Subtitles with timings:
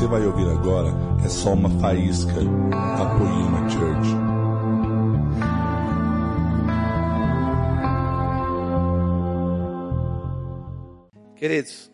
[0.00, 0.88] você vai ouvir agora
[1.22, 4.08] é só uma faísca da Poema Church.
[11.36, 11.92] Queridos,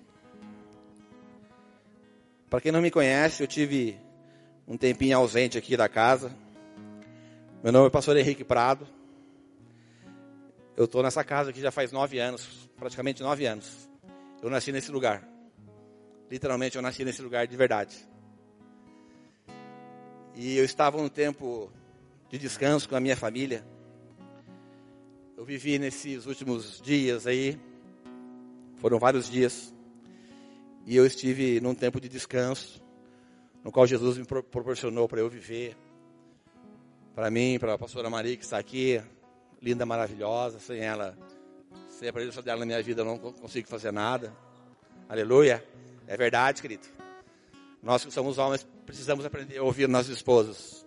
[2.49, 3.99] para quem não me conhece, eu tive
[4.69, 6.31] um tempinho ausente aqui da casa.
[7.61, 8.87] Meu nome é Pastor Henrique Prado.
[10.77, 13.91] Eu estou nessa casa aqui já faz nove anos, praticamente nove anos.
[14.41, 15.36] Eu nasci nesse lugar.
[16.31, 17.97] Literalmente, eu nasci nesse lugar de verdade.
[20.35, 21.71] E eu estava num tempo
[22.29, 23.65] de descanso com a minha família.
[25.37, 27.59] Eu vivi nesses últimos dias aí,
[28.77, 29.75] foram vários dias,
[30.85, 32.83] e eu estive num tempo de descanso,
[33.63, 35.77] no qual Jesus me proporcionou para eu viver.
[37.15, 39.03] Para mim, para a pastora Maria que está aqui,
[39.61, 41.17] linda, maravilhosa, sem ela,
[41.89, 44.35] sem a presença dela na minha vida, eu não consigo fazer nada.
[45.09, 45.65] Aleluia.
[46.07, 46.87] É verdade, querido.
[47.83, 50.87] Nós que somos homens precisamos aprender a ouvir nossas esposas.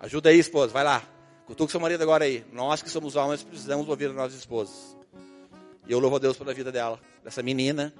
[0.00, 1.02] Ajuda aí, esposa, vai lá.
[1.46, 2.44] Cutuca seu marido agora aí.
[2.52, 4.96] Nós que somos homens precisamos ouvir nossas esposas.
[5.86, 7.92] E eu louvo a Deus pela vida dela, dessa menina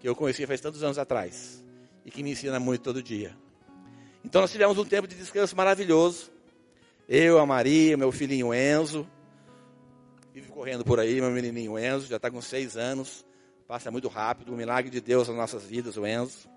[0.00, 1.64] que eu conheci faz tantos anos atrás
[2.04, 3.36] e que me ensina muito todo dia.
[4.24, 6.30] Então nós tivemos um tempo de descanso maravilhoso.
[7.08, 9.06] Eu, a Maria, meu filhinho Enzo,
[10.32, 13.24] vive correndo por aí, meu menininho Enzo, já está com seis anos.
[13.74, 16.48] Passa muito rápido, o milagre de Deus nas nossas vidas, o Enzo.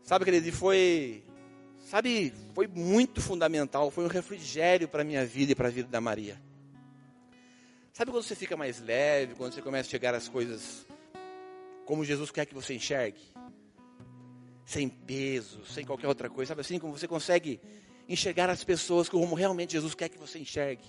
[0.00, 1.24] Sabe, querido, e foi,
[1.90, 5.88] sabe, foi muito fundamental, foi um refrigério para a minha vida e para a vida
[5.88, 6.40] da Maria.
[7.92, 10.86] Sabe quando você fica mais leve, quando você começa a chegar às coisas
[11.84, 13.20] como Jesus quer que você enxergue?
[14.64, 17.60] Sem peso, sem qualquer outra coisa, sabe assim, como você consegue
[18.08, 20.86] enxergar as pessoas como realmente Jesus quer que você enxergue?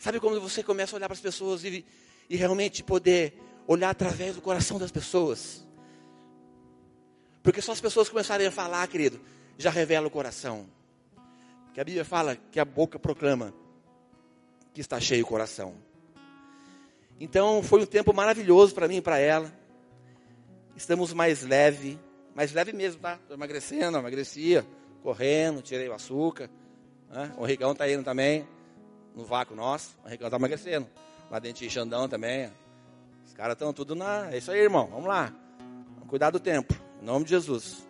[0.00, 1.86] Sabe quando você começa a olhar para as pessoas e
[2.28, 5.64] e realmente poder olhar através do coração das pessoas.
[7.42, 9.20] Porque só as pessoas começarem a falar, querido,
[9.58, 10.66] já revela o coração.
[11.72, 13.52] Que a Bíblia fala que a boca proclama
[14.72, 15.74] que está cheio o coração.
[17.20, 19.52] Então foi um tempo maravilhoso para mim e para ela.
[20.76, 21.98] Estamos mais leve,
[22.34, 23.14] mais leve mesmo, tá?
[23.14, 24.66] Estou emagrecendo, emagrecia,
[25.02, 26.50] correndo, tirei o açúcar.
[27.10, 27.32] Né?
[27.36, 28.46] O Ricão está indo também,
[29.14, 29.96] no vácuo nosso.
[30.04, 30.88] O Ricão está emagrecendo
[31.34, 32.48] lá dentro de Xandão também.
[33.26, 34.32] Os caras estão tudo na.
[34.32, 34.86] É isso aí, irmão.
[34.86, 35.34] Vamos lá.
[35.94, 36.72] Vamos cuidar do tempo.
[37.02, 37.84] Em nome de Jesus.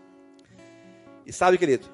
[1.27, 1.87] E sabe, querido?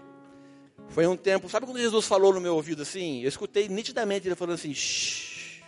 [0.90, 1.48] Foi um tempo.
[1.48, 3.22] Sabe quando Jesus falou no meu ouvido assim?
[3.22, 5.60] Eu escutei nitidamente ele falando assim: Shh,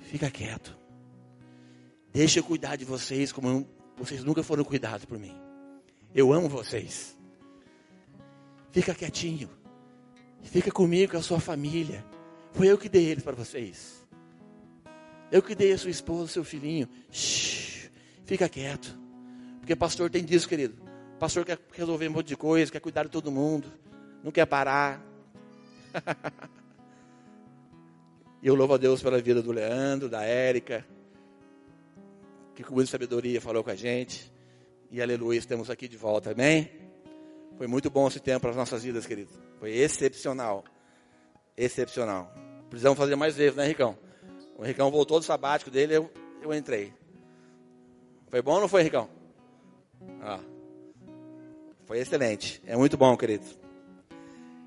[0.00, 0.76] fica quieto.
[2.12, 3.66] Deixa eu cuidar de vocês como
[3.96, 5.34] vocês nunca foram cuidados por mim.
[6.14, 7.16] Eu amo vocês.
[8.72, 9.48] Fica quietinho.
[10.42, 12.04] Fica comigo, com a sua família.
[12.52, 13.97] Foi eu que dei eles para vocês.
[15.30, 16.88] Eu que dei a sua esposa, seu filhinho.
[17.10, 17.90] Shhh,
[18.24, 18.98] fica quieto.
[19.60, 20.74] Porque pastor tem disso, querido.
[21.18, 23.70] Pastor quer resolver um monte de coisa, quer cuidar de todo mundo,
[24.22, 25.04] não quer parar.
[28.42, 30.86] Eu louvo a Deus pela vida do Leandro, da Érica,
[32.54, 34.32] que com muita sabedoria falou com a gente.
[34.90, 36.70] E aleluia, estamos aqui de volta, amém?
[37.58, 39.30] Foi muito bom esse tempo para as nossas vidas, querido.
[39.58, 40.64] Foi excepcional.
[41.56, 42.32] Excepcional.
[42.70, 43.98] Precisamos fazer mais vezes, né, Ricão?
[44.58, 46.10] O Ricão voltou do sabático dele, eu,
[46.42, 46.92] eu entrei.
[48.26, 49.08] Foi bom ou não foi, Ricão?
[50.20, 50.40] Ah,
[51.86, 52.60] foi excelente.
[52.66, 53.46] É muito bom, querido.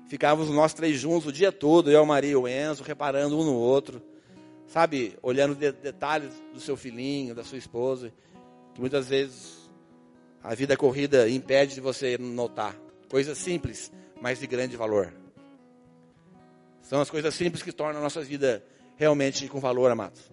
[0.08, 3.54] Ficávamos nós três juntos o dia todo, eu, Maria e o Enzo, reparando um no
[3.54, 4.02] outro.
[4.66, 8.10] Sabe, olhando de, detalhes do seu filhinho, da sua esposa.
[8.74, 9.70] Que muitas vezes
[10.42, 12.74] a vida corrida impede de você notar.
[13.10, 13.92] Coisas simples,
[14.22, 15.12] mas de grande valor.
[16.80, 18.64] São as coisas simples que tornam a nossa vida
[18.96, 20.30] realmente com valor, amados.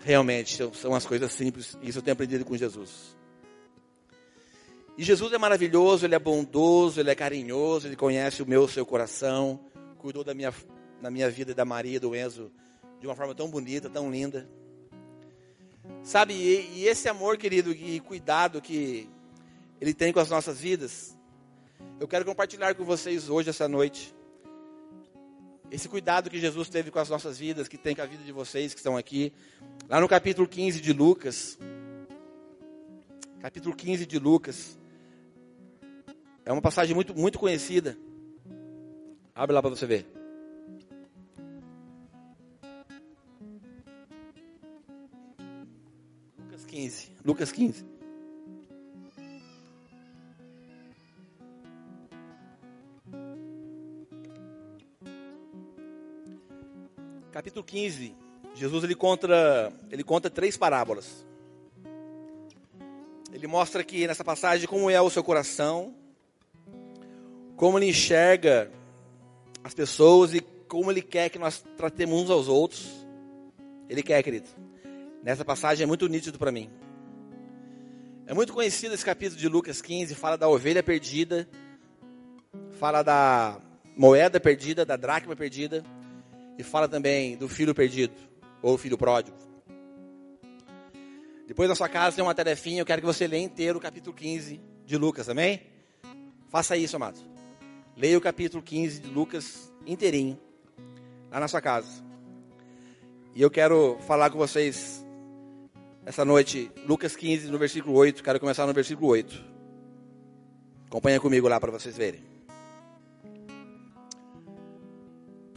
[0.00, 1.78] Realmente são as coisas simples.
[1.82, 3.16] Isso eu tenho aprendido com Jesus.
[4.96, 8.68] E Jesus é maravilhoso, Ele é bondoso, Ele é carinhoso, Ele conhece o meu, o
[8.68, 9.58] seu coração,
[9.98, 10.52] cuidou da minha,
[11.02, 12.52] da minha vida e da Maria, do Enzo,
[13.00, 14.48] de uma forma tão bonita, tão linda.
[16.02, 19.08] Sabe, e, e esse amor, querido, e cuidado que
[19.80, 21.16] Ele tem com as nossas vidas,
[21.98, 24.13] eu quero compartilhar com vocês hoje, essa noite.
[25.74, 28.30] Esse cuidado que Jesus teve com as nossas vidas, que tem com a vida de
[28.30, 29.32] vocês que estão aqui.
[29.88, 31.58] Lá no capítulo 15 de Lucas.
[33.40, 34.78] Capítulo 15 de Lucas.
[36.44, 37.98] É uma passagem muito, muito conhecida.
[39.34, 40.06] Abre lá para você ver.
[46.38, 47.08] Lucas 15.
[47.24, 47.84] Lucas 15.
[57.34, 58.14] Capítulo 15,
[58.54, 61.26] Jesus ele conta, ele conta três parábolas.
[63.32, 65.92] Ele mostra aqui nessa passagem como é o seu coração,
[67.56, 68.70] como ele enxerga
[69.64, 72.88] as pessoas e como ele quer que nós tratemos uns aos outros.
[73.88, 74.48] Ele quer, querido.
[75.20, 76.70] Nessa passagem é muito nítido para mim.
[78.28, 81.48] É muito conhecido esse capítulo de Lucas 15, fala da ovelha perdida,
[82.78, 83.60] fala da
[83.96, 85.84] moeda perdida, da dracma perdida,
[86.58, 88.14] e fala também do filho perdido,
[88.62, 89.36] ou filho pródigo.
[91.46, 94.14] Depois na sua casa tem uma tarefinha, eu quero que você leia inteiro o capítulo
[94.14, 95.60] 15 de Lucas, amém?
[96.48, 97.18] Faça isso, amado.
[97.96, 100.38] Leia o capítulo 15 de Lucas inteirinho,
[101.30, 102.02] lá na sua casa.
[103.34, 105.04] E eu quero falar com vocês
[106.06, 108.22] essa noite, Lucas 15, no versículo 8.
[108.22, 109.44] Quero começar no versículo 8.
[110.86, 112.33] Acompanha comigo lá para vocês verem.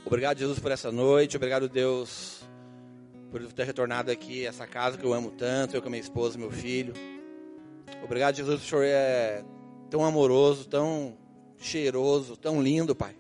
[0.07, 1.36] Obrigado, Jesus, por essa noite.
[1.36, 2.42] Obrigado, Deus,
[3.30, 6.50] por ter retornado aqui essa casa que eu amo tanto, eu com minha esposa, meu
[6.50, 6.94] filho.
[8.01, 9.44] Obrigado, Jesus, o Senhor é
[9.89, 11.18] tão amoroso, tão
[11.57, 13.18] cheiroso, tão lindo, Pai.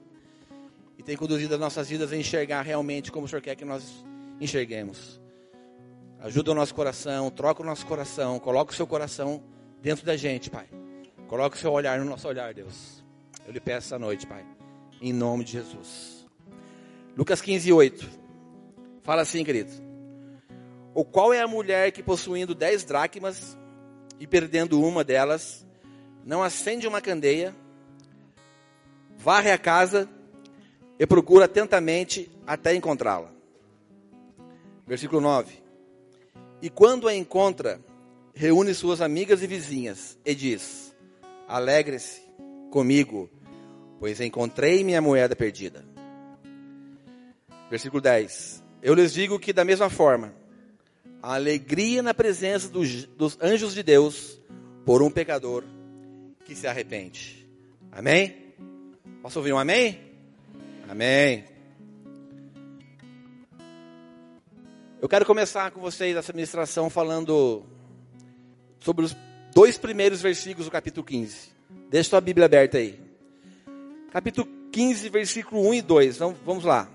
[0.97, 4.05] E tem conduzido as nossas vidas a enxergar realmente como o Senhor quer que nós
[4.39, 5.19] enxerguemos.
[6.21, 9.43] Ajuda o nosso coração, troca o nosso coração, coloca o seu coração
[9.81, 10.67] dentro da gente, Pai.
[11.27, 13.03] Coloca o seu olhar no nosso olhar, Deus.
[13.45, 14.45] Eu lhe peço essa noite, Pai.
[15.01, 16.16] Em nome de Jesus.
[17.17, 18.09] Lucas 15, 8.
[19.01, 19.71] Fala assim, querido.
[20.93, 23.57] O qual é a mulher que possuindo dez dracmas
[24.19, 25.65] e perdendo uma delas,
[26.23, 27.55] não acende uma candeia,
[29.17, 30.07] varre a casa
[30.99, 33.31] e procura atentamente até encontrá-la.
[34.85, 35.55] Versículo 9.
[36.61, 37.81] E quando a encontra,
[38.31, 40.95] reúne suas amigas e vizinhas e diz:
[41.47, 42.21] Alegre-se
[42.69, 43.27] comigo,
[43.99, 45.96] pois encontrei minha moeda perdida.
[47.69, 48.63] Versículo 10.
[48.81, 50.33] Eu lhes digo que, da mesma forma,
[51.21, 54.39] a alegria na presença dos, dos anjos de Deus
[54.85, 55.63] por um pecador
[56.45, 57.45] que se arrepende.
[57.91, 58.53] Amém?
[59.21, 59.99] Posso ouvir um amém?
[60.87, 61.43] Amém.
[65.01, 67.63] Eu quero começar com vocês essa ministração falando
[68.79, 69.15] sobre os
[69.53, 71.49] dois primeiros versículos do capítulo 15.
[71.89, 72.99] Deixa sua Bíblia aberta aí.
[74.11, 76.15] Capítulo 15, versículo 1 e 2.
[76.15, 76.89] Então, vamos lá.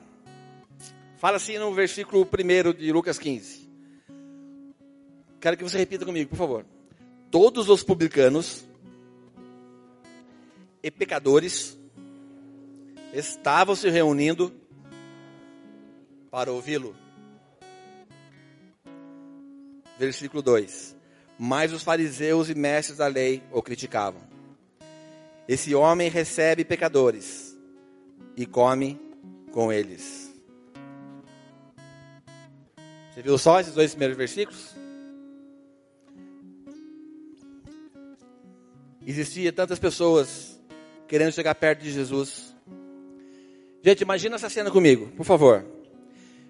[1.22, 3.70] Fala assim no versículo 1 de Lucas 15.
[5.40, 6.66] Quero que você repita comigo, por favor.
[7.30, 8.64] Todos os publicanos
[10.82, 11.78] e pecadores
[13.12, 14.52] estavam se reunindo
[16.28, 16.96] para ouvi-lo.
[19.96, 20.96] Versículo 2:
[21.38, 24.22] Mas os fariseus e mestres da lei o criticavam.
[25.46, 27.56] Esse homem recebe pecadores
[28.36, 29.00] e come
[29.52, 30.31] com eles.
[33.12, 34.74] Você viu só esses dois primeiros versículos?
[39.06, 40.58] Existia tantas pessoas
[41.06, 42.56] querendo chegar perto de Jesus.
[43.82, 45.66] Gente, imagina essa cena comigo, por favor.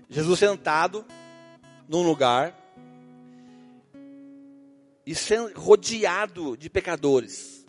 [0.09, 1.05] Jesus sentado
[1.88, 2.56] num lugar
[5.05, 7.67] e sendo rodeado de pecadores,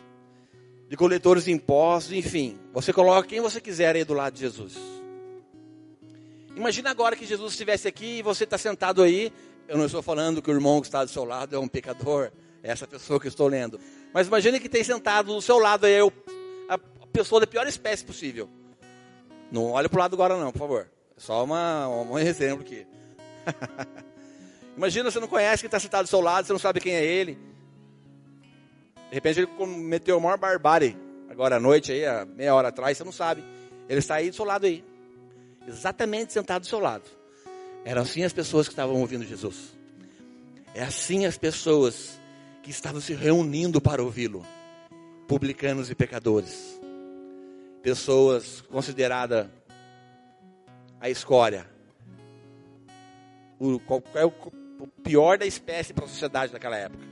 [0.88, 2.60] de coletores de impostos, enfim.
[2.72, 4.76] Você coloca quem você quiser aí do lado de Jesus.
[6.56, 9.32] Imagina agora que Jesus estivesse aqui e você está sentado aí.
[9.66, 12.30] Eu não estou falando que o irmão que está do seu lado é um pecador,
[12.62, 13.80] é essa pessoa que eu estou lendo.
[14.12, 15.96] Mas imagine que tem sentado do seu lado aí
[16.68, 16.78] a
[17.12, 18.48] pessoa da pior espécie possível.
[19.50, 20.90] Não olhe para o lado agora não, por favor.
[21.16, 22.86] É só uma, um exemplo aqui.
[24.76, 27.04] Imagina você não conhece quem está sentado do seu lado, você não sabe quem é
[27.04, 27.36] ele.
[29.08, 30.96] De repente ele cometeu a maior barbárie.
[31.28, 33.42] Agora à noite, aí, meia hora atrás, você não sabe.
[33.88, 34.84] Ele está aí do seu lado aí
[35.66, 37.04] exatamente sentado do seu lado.
[37.84, 39.74] Eram assim as pessoas que estavam ouvindo Jesus.
[40.74, 42.18] É assim as pessoas
[42.62, 44.44] que estavam se reunindo para ouvi-lo.
[45.28, 46.80] Publicanos e pecadores.
[47.82, 49.48] Pessoas consideradas
[51.00, 51.66] a escória.
[54.14, 54.32] É o,
[54.80, 57.04] o pior da espécie para a sociedade naquela época.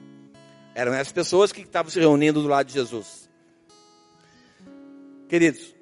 [0.75, 3.29] Eram essas pessoas que estavam se reunindo do lado de Jesus.
[5.29, 5.75] Queridos,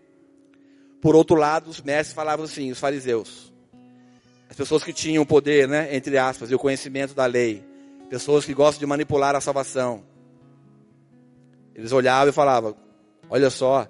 [1.00, 3.50] por outro lado, os mestres falavam assim, os fariseus.
[4.48, 7.64] As pessoas que tinham o poder, né, entre aspas, e o conhecimento da lei.
[8.10, 10.02] Pessoas que gostam de manipular a salvação.
[11.74, 12.76] Eles olhavam e falavam:
[13.30, 13.88] Olha só,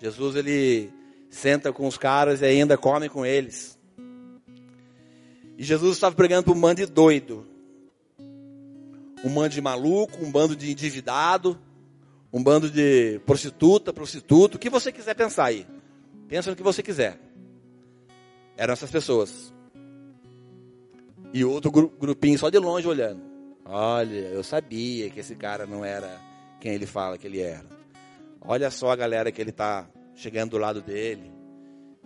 [0.00, 0.90] Jesus ele
[1.28, 3.78] senta com os caras e ainda come com eles.
[5.58, 7.46] E Jesus estava pregando para um bando de doido.
[9.24, 11.58] Um bando de maluco, um bando de endividado,
[12.32, 15.66] um bando de prostituta, prostituto, o que você quiser pensar aí.
[16.28, 17.18] Pensa no que você quiser.
[18.56, 19.52] Eram essas pessoas.
[21.32, 23.22] E outro grupinho só de longe olhando.
[23.64, 26.20] Olha, eu sabia que esse cara não era
[26.60, 27.66] quem ele fala que ele era.
[28.40, 31.30] Olha só a galera que ele está chegando do lado dele.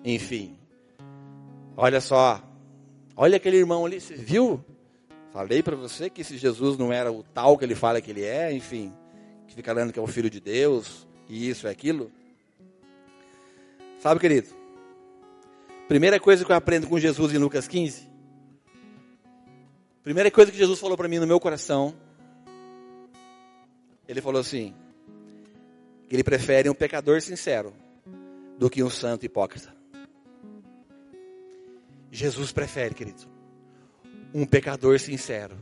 [0.04, 0.58] Enfim.
[1.76, 2.42] Olha só.
[3.16, 4.64] Olha aquele irmão ali, você viu?
[5.32, 8.24] Falei para você que esse Jesus não era o tal que ele fala que ele
[8.24, 8.92] é, enfim.
[9.46, 12.10] Que fica falando que é o filho de Deus, e isso e aquilo.
[14.00, 14.49] Sabe, querido?
[15.87, 18.09] Primeira coisa que eu aprendo com Jesus em Lucas 15.
[20.02, 21.95] Primeira coisa que Jesus falou para mim no meu coração.
[24.09, 24.75] Ele falou assim:
[26.11, 27.75] ele prefere um pecador sincero
[28.59, 29.76] do que um santo hipócrita.
[32.11, 33.23] Jesus prefere, querido,
[34.33, 35.57] um pecador sincero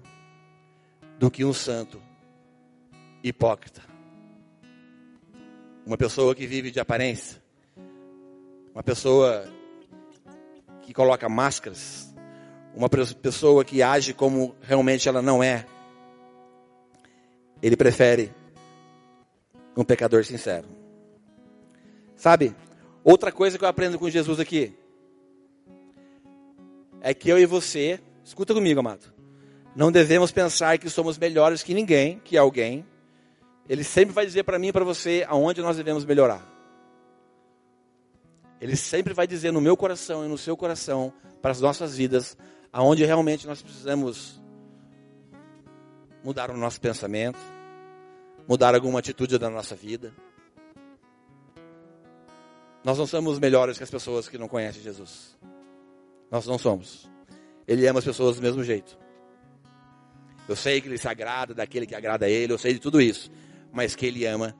[1.18, 2.00] do que um santo
[3.20, 3.82] hipócrita.
[5.84, 7.42] Uma pessoa que vive de aparência,
[8.74, 9.44] uma pessoa
[10.82, 12.14] que coloca máscaras,
[12.74, 15.66] uma pessoa que age como realmente ela não é.
[17.62, 18.32] Ele prefere
[19.76, 20.66] um pecador sincero.
[22.16, 22.54] Sabe?
[23.04, 24.74] Outra coisa que eu aprendo com Jesus aqui
[27.00, 29.12] é que eu e você, escuta comigo, amado,
[29.74, 32.84] não devemos pensar que somos melhores que ninguém, que alguém.
[33.68, 36.57] Ele sempre vai dizer para mim e para você aonde nós devemos melhorar.
[38.60, 42.36] Ele sempre vai dizer no meu coração e no seu coração, para as nossas vidas,
[42.72, 44.40] aonde realmente nós precisamos
[46.24, 47.38] mudar o nosso pensamento,
[48.48, 50.12] mudar alguma atitude da nossa vida.
[52.82, 55.36] Nós não somos melhores que as pessoas que não conhecem Jesus.
[56.30, 57.08] Nós não somos.
[57.66, 58.98] Ele ama as pessoas do mesmo jeito.
[60.48, 63.00] Eu sei que ele se agrada daquele que agrada a ele, eu sei de tudo
[63.00, 63.30] isso.
[63.70, 64.56] Mas que ele ama,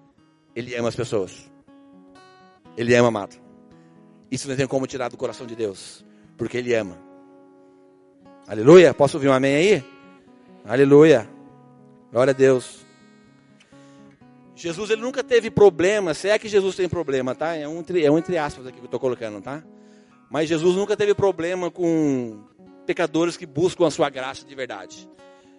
[0.55, 1.51] ele ama as pessoas.
[2.77, 3.48] Ele ama amado.
[4.31, 6.05] Isso não tem como tirar do coração de Deus,
[6.37, 6.99] porque ele ama.
[8.47, 8.95] Aleluia.
[8.95, 9.85] Posso ouvir um amém aí?
[10.65, 11.29] Aleluia.
[12.13, 12.87] Glória a Deus.
[14.55, 17.55] Jesus ele nunca teve problema, se é que Jesus tem problema, tá?
[17.55, 19.63] É um, é um entre aspas aqui que eu estou colocando, tá?
[20.29, 22.43] Mas Jesus nunca teve problema com
[22.85, 25.09] pecadores que buscam a sua graça de verdade.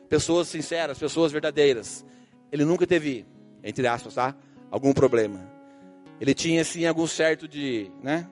[0.10, 2.06] Pessoas sinceras, pessoas verdadeiras.
[2.52, 3.26] Ele nunca teve,
[3.64, 4.36] entre aspas, tá?
[4.70, 5.50] Algum problema.
[6.20, 8.28] Ele tinha, sim, algum certo de, né?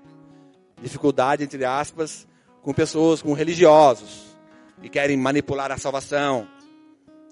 [0.82, 2.28] Dificuldade, entre aspas,
[2.62, 4.38] com pessoas, com religiosos,
[4.82, 6.48] que querem manipular a salvação.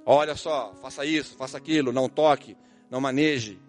[0.06, 2.58] Olha só, faça isso, faça aquilo, não toque,
[2.90, 3.60] não maneje.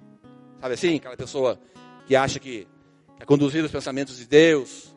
[0.60, 0.96] Sabe assim?
[0.96, 1.58] Aquela pessoa
[2.06, 2.66] que acha que
[3.18, 4.94] é conduzir os pensamentos de Deus,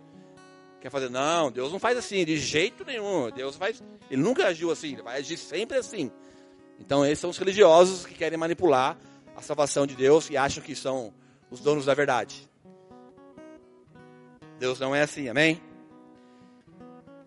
[0.81, 3.29] quer fazer, não, Deus não faz assim, de jeito nenhum.
[3.31, 6.11] Deus faz, ele nunca agiu assim, ele vai agir sempre assim.
[6.79, 8.97] Então, esses são os religiosos que querem manipular
[9.35, 11.13] a salvação de Deus e acham que são
[11.49, 12.48] os donos da verdade.
[14.59, 15.61] Deus não é assim, amém?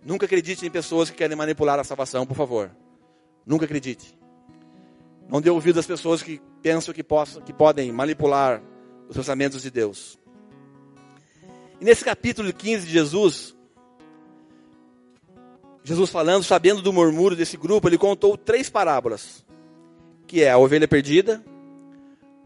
[0.05, 2.71] Nunca acredite em pessoas que querem manipular a salvação, por favor.
[3.47, 4.19] Nunca acredite.
[5.29, 8.63] Não dê ouvido às pessoas que pensam que, possam, que podem manipular
[9.09, 10.19] os pensamentos de Deus.
[11.81, 13.57] E nesse capítulo 15 de Jesus,
[15.83, 19.43] Jesus falando, sabendo do murmúrio desse grupo, ele contou três parábolas,
[20.27, 21.43] que é a ovelha perdida,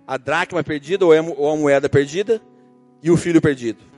[0.06, 2.40] a dracma perdida ou a moeda perdida
[3.02, 3.95] e o filho perdido.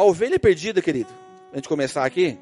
[0.00, 1.10] A ovelha perdida, querido,
[1.52, 2.38] a gente começar aqui,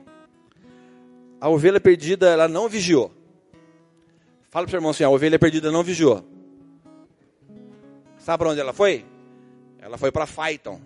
[1.41, 3.13] a ovelha perdida, ela não vigiou.
[4.49, 6.25] Fala para o irmão assim, a ovelha perdida não vigiou.
[8.17, 9.05] Sabe para onde ela foi?
[9.81, 10.81] Ela foi para Faiton.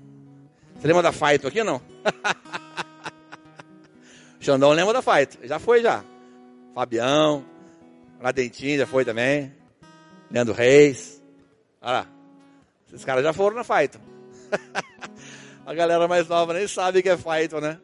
[0.77, 1.79] Você lembra da Faiton aqui não?
[4.41, 5.47] Xandão lembra da Faiton.
[5.47, 6.03] Já foi já.
[6.75, 7.45] Fabião.
[8.19, 9.53] Ladentinho já foi também.
[10.31, 11.23] Leandro Reis.
[11.83, 12.07] Olha lá.
[12.89, 14.01] Esses caras já foram na Faiton.
[15.65, 17.79] A galera mais nova nem sabe o que é Faiton, né?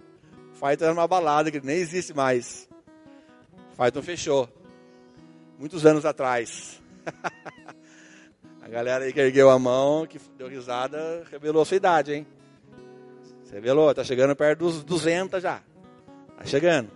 [0.54, 2.68] Faiton era uma balada que nem existe mais.
[3.76, 4.48] Faiton fechou.
[5.58, 6.82] Muitos anos atrás.
[8.60, 12.26] A galera aí que ergueu a mão, que deu risada, revelou a sua idade, hein?
[13.42, 15.62] Você revelou, tá chegando perto dos 200 já.
[16.36, 16.90] Tá chegando.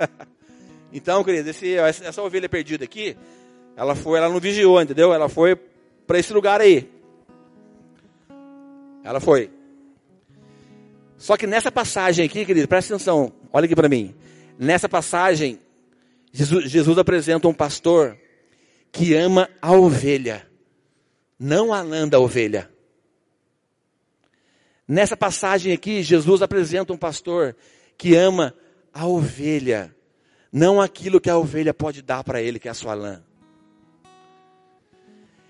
[0.92, 3.16] então, querido, esse, essa ovelha perdida aqui,
[3.76, 5.14] ela foi, ela não vigiou, entendeu?
[5.14, 5.54] Ela foi
[6.08, 6.90] para esse lugar aí.
[9.04, 9.48] Ela foi.
[11.20, 14.12] Só que nessa passagem aqui, querido, presta atenção, olha aqui para mim.
[14.58, 15.60] Nessa passagem,
[16.32, 18.18] Jesus, Jesus apresenta um pastor
[18.90, 20.50] que ama a ovelha
[21.40, 22.70] não a lã da ovelha.
[24.86, 27.56] Nessa passagem aqui, Jesus apresenta um pastor
[27.96, 28.54] que ama
[28.92, 29.94] a ovelha,
[30.52, 33.22] não aquilo que a ovelha pode dar para ele, que é a sua lã.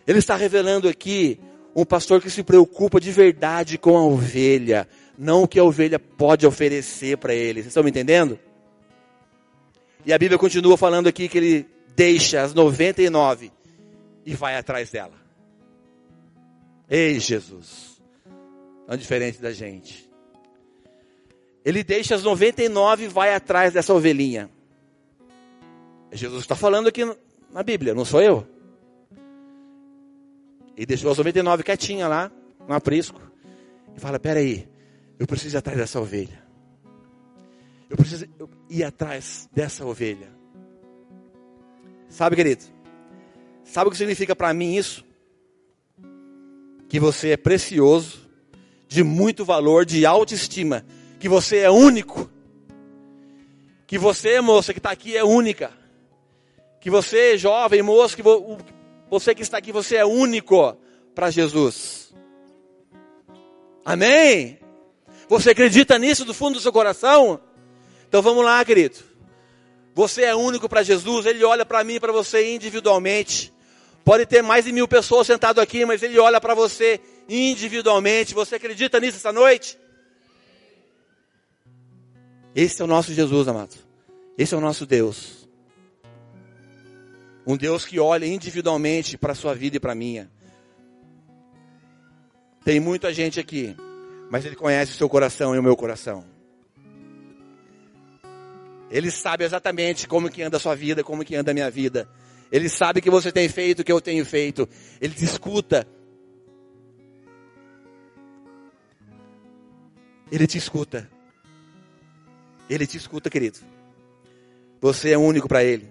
[0.07, 1.41] Ele está revelando aqui
[1.75, 4.87] um pastor que se preocupa de verdade com a ovelha,
[5.21, 7.61] não o que a ovelha pode oferecer para ele.
[7.61, 8.39] Vocês estão me entendendo?
[10.07, 13.53] E a Bíblia continua falando aqui que ele deixa as 99
[14.25, 15.13] e vai atrás dela.
[16.89, 18.01] Ei, Jesus.
[18.87, 20.11] Tão diferente da gente.
[21.63, 24.49] Ele deixa as 99 e vai atrás dessa ovelhinha.
[26.11, 27.05] Jesus está falando aqui
[27.53, 28.47] na Bíblia, não sou eu.
[30.75, 32.33] E deixou as 99 quietinha lá,
[32.67, 33.21] no aprisco.
[33.95, 34.67] E fala: Peraí,
[35.21, 36.43] eu preciso ir atrás dessa ovelha.
[37.91, 38.27] Eu preciso
[38.71, 40.33] ir atrás dessa ovelha.
[42.09, 42.65] Sabe, querido?
[43.63, 45.05] Sabe o que significa para mim isso?
[46.89, 48.27] Que você é precioso,
[48.89, 50.87] de muito valor, de autoestima.
[51.19, 52.31] Que você é único.
[53.87, 55.71] Que você, moça, que está aqui é única.
[56.81, 58.23] Que você, jovem, moço, que
[59.11, 60.79] você que está aqui, você é único
[61.15, 62.15] para Jesus.
[63.85, 64.59] Amém?
[65.31, 67.41] Você acredita nisso do fundo do seu coração?
[68.09, 68.97] Então vamos lá, querido.
[69.95, 73.53] Você é único para Jesus, Ele olha para mim e para você individualmente.
[74.05, 78.35] Pode ter mais de mil pessoas sentado aqui, mas Ele olha para você individualmente.
[78.35, 79.79] Você acredita nisso essa noite?
[82.53, 83.77] Esse é o nosso Jesus, amado.
[84.37, 85.49] Esse é o nosso Deus.
[87.47, 90.29] Um Deus que olha individualmente para a sua vida e para a minha.
[92.65, 93.77] Tem muita gente aqui,
[94.31, 96.25] mas Ele conhece o seu coração e o meu coração.
[98.89, 102.09] Ele sabe exatamente como que anda a sua vida, como que anda a minha vida.
[102.51, 104.69] Ele sabe que você tem feito o que eu tenho feito.
[105.01, 105.87] Ele te escuta.
[110.31, 111.11] Ele te escuta.
[112.69, 113.59] Ele te escuta, querido.
[114.81, 115.91] Você é único para Ele.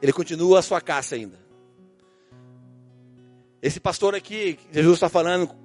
[0.00, 1.38] Ele continua a sua caça ainda.
[3.60, 5.63] Esse pastor aqui, Jesus está falando,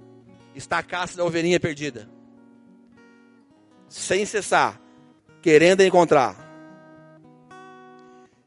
[0.55, 2.09] está a caça da ovelhinha perdida.
[3.87, 4.79] Sem cessar,
[5.41, 6.35] querendo encontrar.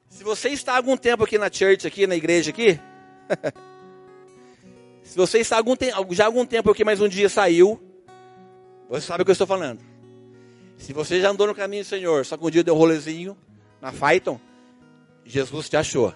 [0.08, 2.78] Se você está algum tempo aqui na church, aqui na igreja aqui,
[5.02, 7.82] se você está algum tempo, já algum tempo aqui, mas um dia saiu,
[8.88, 9.80] você sabe o que eu estou falando.
[10.76, 13.36] Se você já andou no caminho do Senhor, só que um dia deu um rolezinho
[13.80, 14.38] na Python,
[15.24, 16.14] Jesus te achou.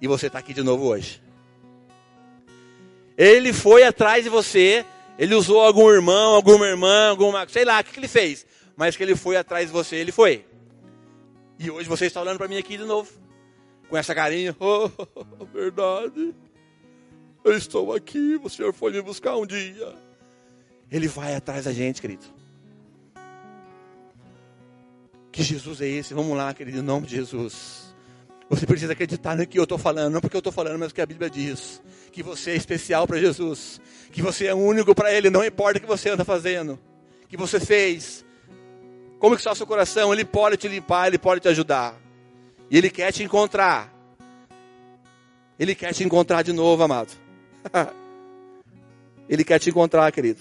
[0.00, 1.22] E você está aqui de novo hoje.
[3.16, 4.84] Ele foi atrás de você,
[5.20, 8.46] ele usou algum irmão, alguma irmã, alguma, sei lá, o que, que ele fez.
[8.74, 10.46] Mas que ele foi atrás de você, ele foi.
[11.58, 13.12] E hoje você está olhando para mim aqui de novo.
[13.90, 14.56] Com essa carinha.
[14.58, 14.88] Oh,
[15.52, 16.34] verdade.
[17.44, 18.40] Eu estou aqui.
[18.42, 19.94] O Senhor foi me buscar um dia.
[20.90, 22.24] Ele vai atrás da gente, querido.
[25.30, 26.14] Que Jesus é esse?
[26.14, 27.94] Vamos lá, querido, em nome de Jesus.
[28.48, 31.00] Você precisa acreditar no que eu estou falando, não porque eu estou falando, mas que
[31.02, 31.82] a Bíblia diz.
[32.10, 33.80] Que você é especial para Jesus.
[34.10, 36.78] Que você é único para Ele, não importa o que você anda fazendo.
[37.28, 38.24] Que você fez.
[39.18, 40.12] Como está o seu coração?
[40.12, 41.94] Ele pode te limpar, ele pode te ajudar.
[42.70, 43.92] E ele quer te encontrar.
[45.58, 47.12] Ele quer te encontrar de novo, amado.
[49.28, 50.40] ele quer te encontrar, querido.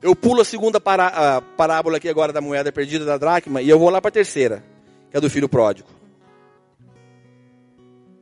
[0.00, 3.78] Eu pulo a segunda a parábola aqui agora da moeda perdida da dracma e eu
[3.78, 4.62] vou lá para a terceira,
[5.10, 5.88] que é do filho pródigo.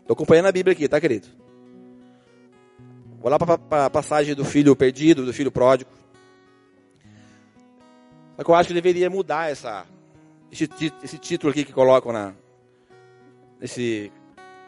[0.00, 1.26] Estou acompanhando a Bíblia aqui, tá, querido?
[3.26, 5.90] Vou lá para a passagem do filho perdido, do filho pródigo.
[8.36, 9.84] Só que eu acho que deveria mudar essa,
[10.48, 10.68] esse,
[11.02, 12.34] esse título aqui que colocam na,
[13.58, 14.12] nesse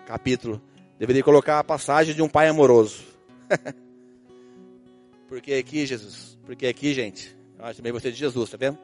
[0.09, 0.61] capítulo.
[0.99, 3.05] Deveria colocar a passagem de um pai amoroso.
[5.29, 8.79] Porque aqui, Jesus, porque aqui, gente, eu acho também você de Jesus, tá vendo?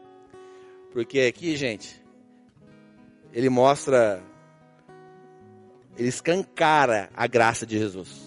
[0.92, 2.00] Porque aqui, gente,
[3.32, 4.22] ele mostra,
[5.98, 8.23] ele escancara a graça de Jesus.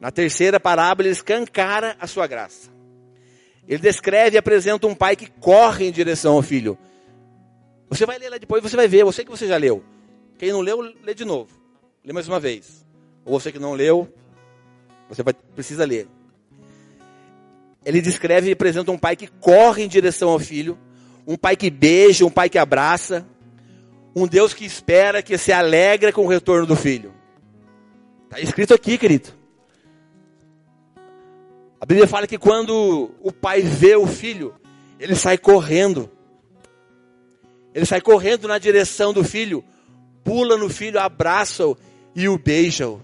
[0.00, 2.70] Na terceira parábola, ele escancara a sua graça.
[3.66, 6.78] Ele descreve e apresenta um pai que corre em direção ao filho.
[7.90, 9.82] Você vai ler lá depois, você vai ver, sei que você já leu.
[10.38, 11.50] Quem não leu, lê de novo.
[12.04, 12.86] Lê mais uma vez.
[13.24, 14.08] Ou você que não leu,
[15.08, 16.08] você vai, precisa ler.
[17.84, 20.78] Ele descreve e apresenta um pai que corre em direção ao filho,
[21.26, 23.26] um pai que beija, um pai que abraça,
[24.14, 27.12] um Deus que espera, que se alegra com o retorno do filho.
[28.24, 29.37] Está escrito aqui, querido.
[31.80, 34.54] A Bíblia fala que quando o pai vê o filho,
[34.98, 36.10] ele sai correndo.
[37.72, 39.64] Ele sai correndo na direção do filho,
[40.24, 41.76] pula no filho, abraça-o
[42.14, 43.00] e o beija-o.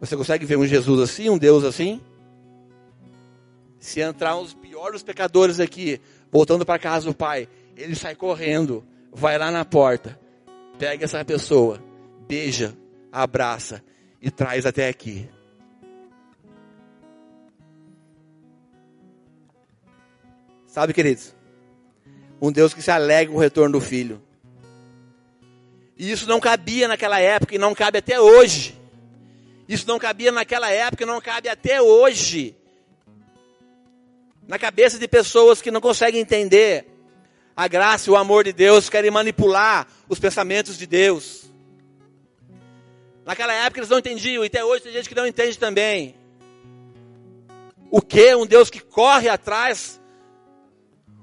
[0.00, 2.00] Você consegue ver um Jesus assim, um Deus assim?
[3.78, 9.36] Se entrar os piores pecadores aqui, voltando para casa do pai, ele sai correndo, vai
[9.38, 10.18] lá na porta,
[10.78, 11.78] pega essa pessoa,
[12.26, 12.76] beija,
[13.12, 13.84] abraça
[14.20, 15.28] e traz até aqui.
[20.66, 21.34] Sabe, queridos?
[22.40, 24.22] Um Deus que se alegra com o retorno do filho.
[25.98, 28.80] E isso não cabia naquela época e não cabe até hoje.
[29.68, 32.56] Isso não cabia naquela época e não cabe até hoje.
[34.48, 36.86] Na cabeça de pessoas que não conseguem entender
[37.54, 41.41] a graça e o amor de Deus, querem manipular os pensamentos de Deus.
[43.24, 46.14] Naquela época eles não entendiam, e até hoje tem gente que não entende também.
[47.90, 48.34] O que?
[48.34, 50.00] Um Deus que corre atrás,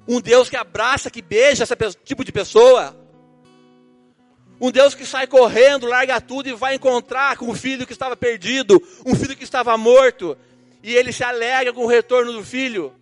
[0.08, 2.96] um Deus que abraça, que beija esse tipo de pessoa.
[4.62, 8.16] Um Deus que sai correndo, larga tudo e vai encontrar com o filho que estava
[8.16, 10.38] perdido, um filho que estava morto,
[10.84, 12.94] e ele se alegra com o retorno do filho.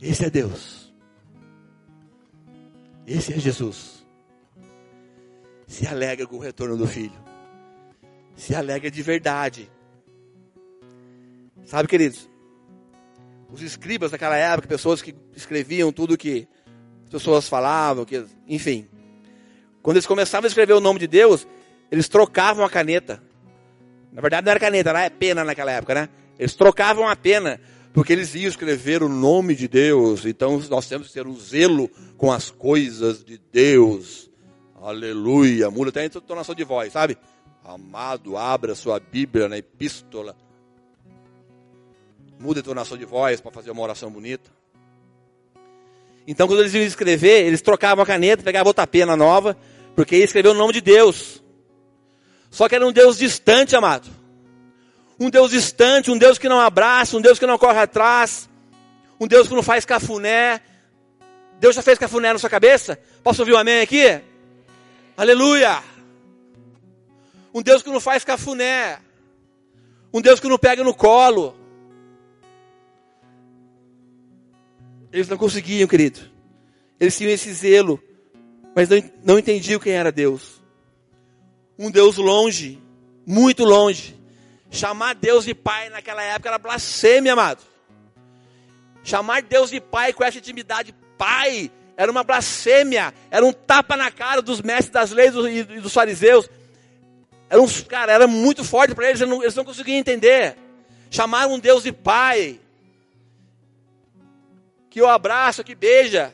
[0.00, 0.92] Esse é Deus.
[3.06, 3.97] Esse é Jesus.
[5.68, 7.12] Se alegra com o retorno do filho.
[8.34, 9.70] Se alegra de verdade.
[11.66, 12.28] Sabe, queridos?
[13.52, 16.48] Os escribas daquela época, pessoas que escreviam tudo que
[17.04, 18.88] as pessoas falavam, que, enfim.
[19.82, 21.46] Quando eles começavam a escrever o nome de Deus,
[21.92, 23.22] eles trocavam a caneta.
[24.10, 26.08] Na verdade não era caneta, era pena naquela época, né?
[26.38, 27.60] Eles trocavam a pena
[27.92, 30.24] porque eles iam escrever o nome de Deus.
[30.24, 34.27] Então nós temos que ter um zelo com as coisas de Deus.
[34.88, 35.70] Aleluia.
[35.70, 37.18] Muda até a entonação de voz, sabe?
[37.64, 40.36] Amado, abra sua Bíblia na epístola.
[42.38, 44.50] Muda a entonação de voz para fazer uma oração bonita.
[46.26, 49.56] Então, quando eles iam escrever, eles trocavam a caneta, pegavam outra pena nova,
[49.96, 51.42] porque ia escrever o nome de Deus.
[52.50, 54.18] Só que era um Deus distante, amado
[55.18, 58.48] um Deus distante, um Deus que não abraça, um Deus que não corre atrás,
[59.18, 60.60] um Deus que não faz cafuné.
[61.58, 62.98] Deus já fez cafuné na sua cabeça?
[63.22, 64.20] Posso ouvir um amém aqui?
[65.18, 65.82] Aleluia!
[67.52, 69.00] Um Deus que não faz cafuné.
[70.14, 71.56] Um Deus que não pega no colo.
[75.12, 76.20] Eles não conseguiam, querido.
[77.00, 78.00] Eles tinham esse zelo,
[78.76, 80.62] mas não, não entendiam quem era Deus.
[81.76, 82.80] Um Deus longe,
[83.26, 84.16] muito longe.
[84.70, 87.64] Chamar Deus de Pai naquela época era blasfêmia, amado.
[89.02, 94.08] Chamar Deus de Pai com essa intimidade, Pai, era uma blasfêmia, era um tapa na
[94.08, 96.48] cara dos mestres das leis e dos fariseus.
[97.50, 100.56] Era, um, cara, era muito forte para eles, eles não, eles não conseguiam entender.
[101.10, 102.60] Chamar um Deus de Pai,
[104.88, 106.32] que o abraça, que beija.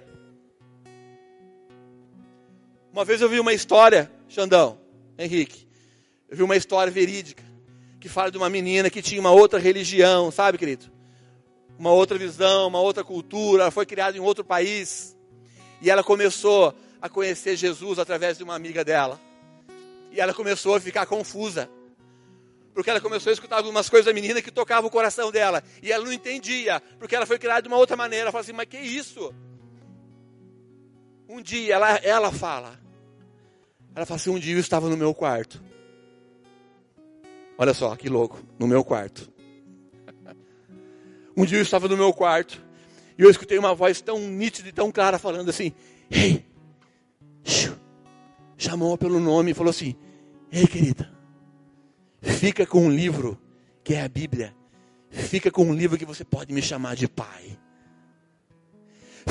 [2.92, 4.78] Uma vez eu vi uma história, Xandão,
[5.18, 5.66] Henrique,
[6.28, 7.42] eu vi uma história verídica
[7.98, 10.92] que fala de uma menina que tinha uma outra religião, sabe, querido?
[11.78, 15.13] Uma outra visão, uma outra cultura, ela foi criada em outro país.
[15.80, 19.20] E ela começou a conhecer Jesus através de uma amiga dela.
[20.10, 21.68] E ela começou a ficar confusa.
[22.72, 25.62] Porque ela começou a escutar algumas coisas da menina que tocavam o coração dela.
[25.82, 28.24] E ela não entendia, porque ela foi criada de uma outra maneira.
[28.24, 29.34] Ela falou assim, mas que isso?
[31.28, 32.78] Um dia, ela, ela fala.
[33.94, 35.62] Ela fala assim, um dia eu estava no meu quarto.
[37.56, 39.32] Olha só, que louco, no meu quarto.
[41.36, 42.64] Um dia eu estava no meu quarto
[43.16, 45.72] e eu escutei uma voz tão nítida e tão clara falando assim:
[46.10, 46.44] Ei,
[48.56, 49.94] chamou pelo nome e falou assim:
[50.50, 51.12] Ei, querida,
[52.20, 53.38] fica com um livro
[53.82, 54.54] que é a Bíblia.
[55.10, 57.56] Fica com um livro que você pode me chamar de pai.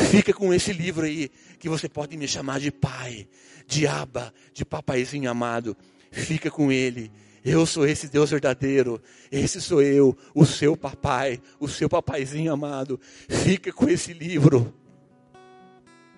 [0.10, 3.28] Fica com esse livro aí que você pode me chamar de pai,
[3.67, 5.76] de aba, de papaizinho amado.
[6.10, 7.12] Fica com ele
[7.43, 9.01] eu sou esse Deus verdadeiro.
[9.29, 12.99] Esse sou eu, o seu papai, o seu papaizinho amado.
[13.27, 14.73] Fica com esse livro.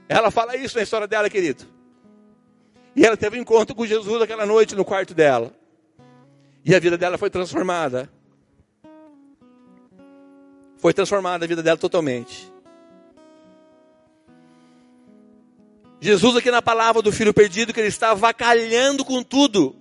[0.07, 1.65] Ela fala isso na história dela, querido.
[2.95, 5.51] E ela teve um encontro com Jesus aquela noite no quarto dela.
[6.63, 8.07] E a vida dela foi transformada.
[10.77, 12.53] Foi transformada a vida dela totalmente.
[15.99, 19.75] Jesus aqui na palavra do filho perdido que ele está avacalhando com tudo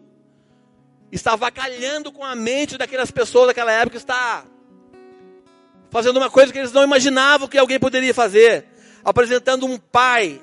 [1.17, 4.45] está vacalhando com a mente daquelas pessoas daquela época, está
[5.91, 8.67] fazendo uma coisa que eles não imaginavam que alguém poderia fazer,
[9.05, 10.43] apresentando um pai.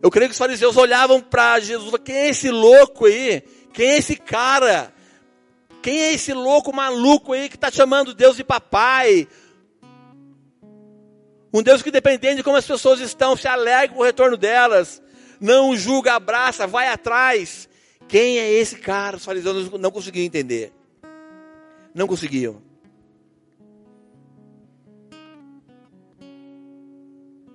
[0.00, 3.42] Eu creio que os fariseus olhavam para Jesus, quem é esse louco aí?
[3.72, 4.92] Quem é esse cara?
[5.82, 9.26] Quem é esse louco maluco aí que está chamando Deus de papai?
[11.52, 15.02] Um Deus que dependendo de como as pessoas estão, se alegra com o retorno delas
[15.40, 17.68] não julga, abraça, vai atrás.
[18.08, 19.16] Quem é esse cara?
[19.16, 20.72] Os fariseus não conseguiam entender.
[21.94, 22.62] Não conseguiam.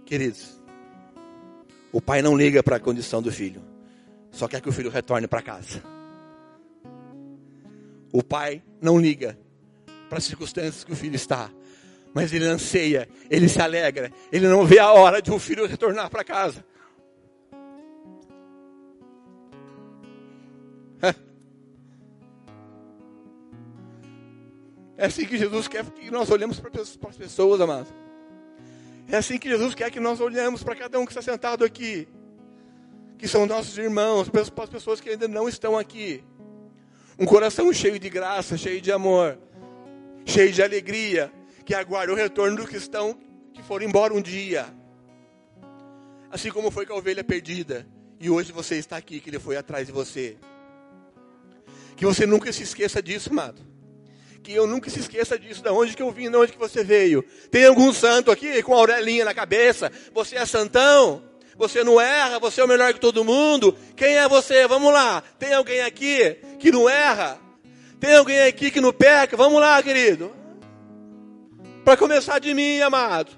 [0.05, 0.61] Queridos,
[1.89, 3.61] o pai não liga para a condição do filho,
[4.29, 5.81] só quer que o filho retorne para casa.
[8.11, 9.39] O pai não liga
[10.09, 11.49] para as circunstâncias que o filho está,
[12.13, 16.09] mas ele anseia, ele se alegra, ele não vê a hora de um filho retornar
[16.09, 16.65] para casa.
[24.97, 27.91] É assim que Jesus quer que nós olhemos para as pessoas, amados.
[29.07, 32.07] É assim que Jesus quer que nós olhemos para cada um que está sentado aqui,
[33.17, 36.23] que são nossos irmãos, para as pessoas que ainda não estão aqui.
[37.17, 39.39] Um coração cheio de graça, cheio de amor,
[40.23, 41.31] cheio de alegria,
[41.65, 43.17] que aguarda o retorno dos que estão,
[43.53, 44.67] que foram embora um dia.
[46.29, 47.87] Assim como foi com a ovelha perdida,
[48.19, 50.37] e hoje você está aqui, que ele foi atrás de você.
[52.01, 53.61] Que você nunca se esqueça disso, amado
[54.41, 56.83] que eu nunca se esqueça disso, da onde que eu vim, de onde que você
[56.83, 57.23] veio.
[57.51, 59.91] Tem algum santo aqui com a aurelinha na cabeça?
[60.15, 61.21] Você é santão?
[61.55, 62.39] Você não erra?
[62.39, 63.77] Você é o melhor que todo mundo?
[63.95, 64.67] Quem é você?
[64.67, 65.21] Vamos lá.
[65.37, 67.39] Tem alguém aqui que não erra?
[67.99, 69.37] Tem alguém aqui que não peca?
[69.37, 70.35] Vamos lá, querido.
[71.85, 73.29] Para começar de mim, amado.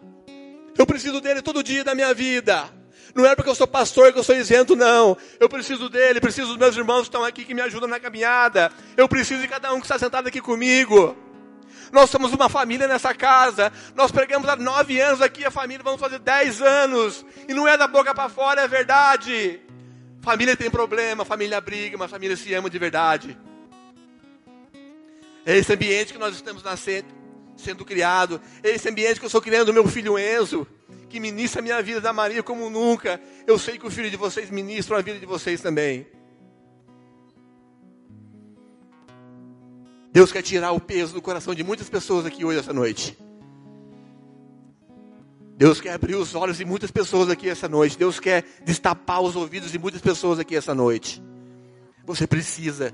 [0.77, 2.69] Eu preciso dele todo dia da minha vida.
[3.15, 5.15] Não é porque eu sou pastor que eu sou isento, não.
[5.39, 8.71] Eu preciso dele, preciso dos meus irmãos que estão aqui que me ajudam na caminhada.
[8.97, 11.15] Eu preciso de cada um que está sentado aqui comigo.
[11.91, 13.71] Nós somos uma família nessa casa.
[13.93, 17.23] Nós pregamos há nove anos aqui, a família vamos fazer dez anos.
[17.47, 19.61] E não é da boca para fora, é verdade.
[20.23, 23.37] Família tem problema, família briga, mas família se ama de verdade.
[25.45, 27.07] É esse ambiente que nós estamos nascendo,
[27.55, 28.41] sendo criado.
[28.63, 30.65] É esse ambiente que eu estou criando o meu filho Enzo
[31.13, 33.21] que ministra a minha vida da Maria como nunca.
[33.45, 36.07] Eu sei que o filho de vocês ministra a vida de vocês também.
[40.11, 43.15] Deus quer tirar o peso do coração de muitas pessoas aqui hoje, essa noite.
[45.55, 47.95] Deus quer abrir os olhos de muitas pessoas aqui essa noite.
[47.95, 51.21] Deus quer destapar os ouvidos de muitas pessoas aqui essa noite.
[52.07, 52.91] Você precisa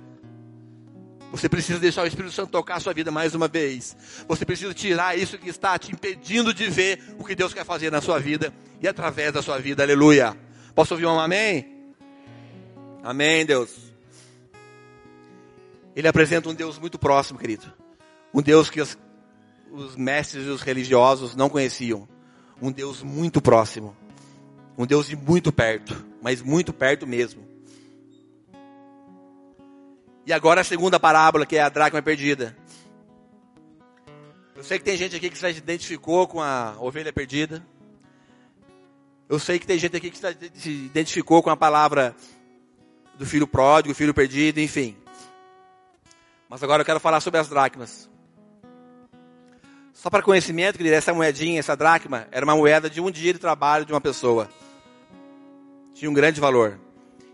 [1.32, 3.96] você precisa deixar o Espírito Santo tocar a sua vida mais uma vez.
[4.28, 7.92] Você precisa tirar isso que está te impedindo de ver o que Deus quer fazer
[7.92, 9.84] na sua vida e através da sua vida.
[9.84, 10.36] Aleluia.
[10.74, 11.94] Posso ouvir um amém?
[13.04, 13.70] Amém, Deus.
[15.96, 17.72] Ele apresenta um Deus muito próximo, querido.
[18.34, 18.98] Um Deus que os,
[19.72, 22.08] os mestres e os religiosos não conheciam.
[22.62, 23.96] Um Deus muito próximo.
[24.78, 27.49] Um Deus de muito perto, mas muito perto mesmo.
[30.30, 32.56] E agora a segunda parábola, que é a dracma perdida.
[34.56, 37.66] Eu sei que tem gente aqui que se identificou com a ovelha perdida.
[39.28, 42.16] Eu sei que tem gente aqui que se identificou com a palavra
[43.18, 44.96] do filho pródigo, filho perdido, enfim.
[46.48, 48.08] Mas agora eu quero falar sobre as dracmas.
[49.96, 53.40] Só para conhecimento, querido, essa moedinha, essa dracma, era uma moeda de um dia de
[53.40, 54.48] trabalho de uma pessoa.
[55.96, 56.80] Tinha um grande valor.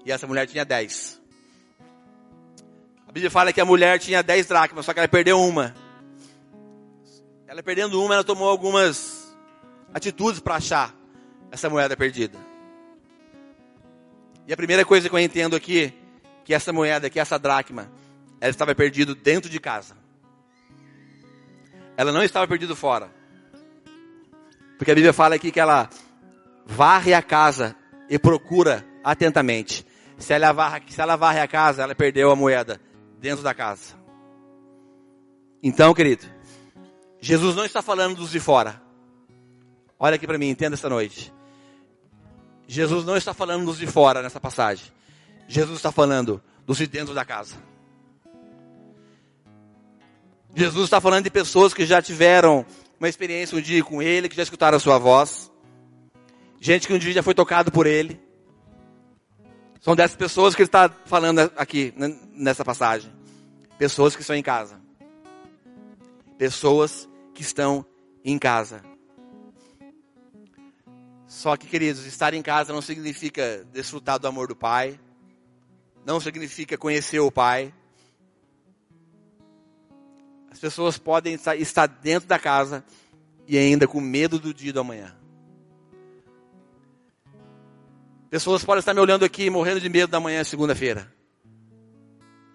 [0.05, 1.24] E essa mulher tinha dez.
[3.15, 5.73] Bíblia fala que a mulher tinha 10 dracmas, só que ela perdeu uma.
[7.47, 9.34] Ela perdendo uma, ela tomou algumas
[9.93, 10.93] atitudes para achar
[11.49, 12.38] essa moeda perdida.
[14.45, 15.93] E a primeira coisa que eu entendo aqui,
[16.43, 17.89] que essa moeda, que essa dracma,
[18.41, 19.95] ela estava perdida dentro de casa.
[21.95, 23.10] Ela não estava perdida fora.
[24.78, 25.89] Porque a Bíblia fala aqui que ela
[26.65, 27.78] varre a casa
[28.10, 29.88] e procura atentamente.
[30.17, 32.78] Se ela varre, se ela varre a casa, ela perdeu a moeda
[33.25, 33.95] dentro da casa.
[35.63, 36.27] Então, querido,
[37.19, 38.79] Jesus não está falando dos de fora.
[39.97, 41.33] Olha aqui para mim, entenda esta noite.
[42.67, 44.85] Jesus não está falando dos de fora nessa passagem.
[45.47, 47.55] Jesus está falando dos de dentro da casa.
[50.53, 52.63] Jesus está falando de pessoas que já tiveram
[52.99, 55.51] uma experiência um dia com Ele, que já escutaram a sua voz.
[56.61, 58.19] Gente que um dia já foi tocado por Ele.
[59.81, 61.91] São dessas pessoas que ele está falando aqui,
[62.35, 63.14] nessa passagem.
[63.77, 64.79] Pessoas que estão em casa.
[66.38, 67.85] Pessoas que estão
[68.23, 68.81] em casa.
[71.27, 74.99] Só que, queridos, estar em casa não significa desfrutar do amor do Pai.
[76.05, 77.73] Não significa conhecer o Pai.
[80.49, 82.85] As pessoas podem estar dentro da casa
[83.45, 85.13] e ainda com medo do dia do amanhã.
[88.29, 91.14] Pessoas podem estar me olhando aqui morrendo de medo da manhã segunda-feira.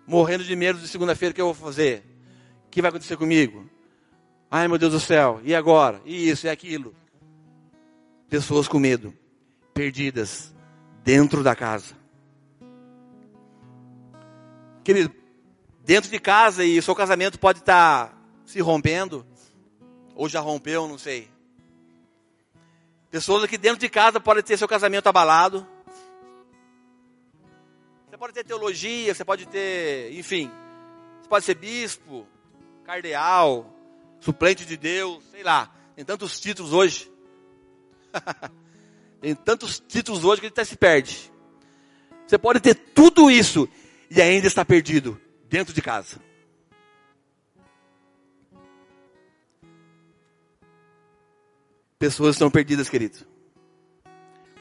[0.06, 2.04] Morrendo de medo de segunda-feira, o que eu vou fazer?
[2.66, 3.68] O que vai acontecer comigo?
[4.50, 6.00] Ai meu Deus do céu, e agora?
[6.04, 6.94] E isso, e aquilo.
[8.28, 9.14] Pessoas com medo,
[9.72, 10.52] perdidas,
[11.04, 11.94] dentro da casa.
[14.82, 15.14] Querido,
[15.84, 19.24] dentro de casa e seu casamento pode estar se rompendo,
[20.14, 21.28] ou já rompeu, não sei.
[23.10, 25.66] Pessoas aqui dentro de casa podem ter seu casamento abalado.
[28.20, 30.50] Pode ter teologia, você pode ter, enfim.
[31.22, 32.28] Você pode ser bispo,
[32.84, 33.74] cardeal,
[34.20, 35.74] suplente de Deus, sei lá.
[35.96, 37.10] Tem tantos títulos hoje.
[39.22, 41.32] Tem tantos títulos hoje que ele até se perde.
[42.26, 43.66] Você pode ter tudo isso
[44.10, 46.20] e ainda estar perdido dentro de casa.
[51.98, 53.26] Pessoas estão perdidas, querido.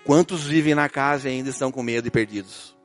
[0.06, 2.79] Quantos vivem na casa e ainda estão com medo e perdidos?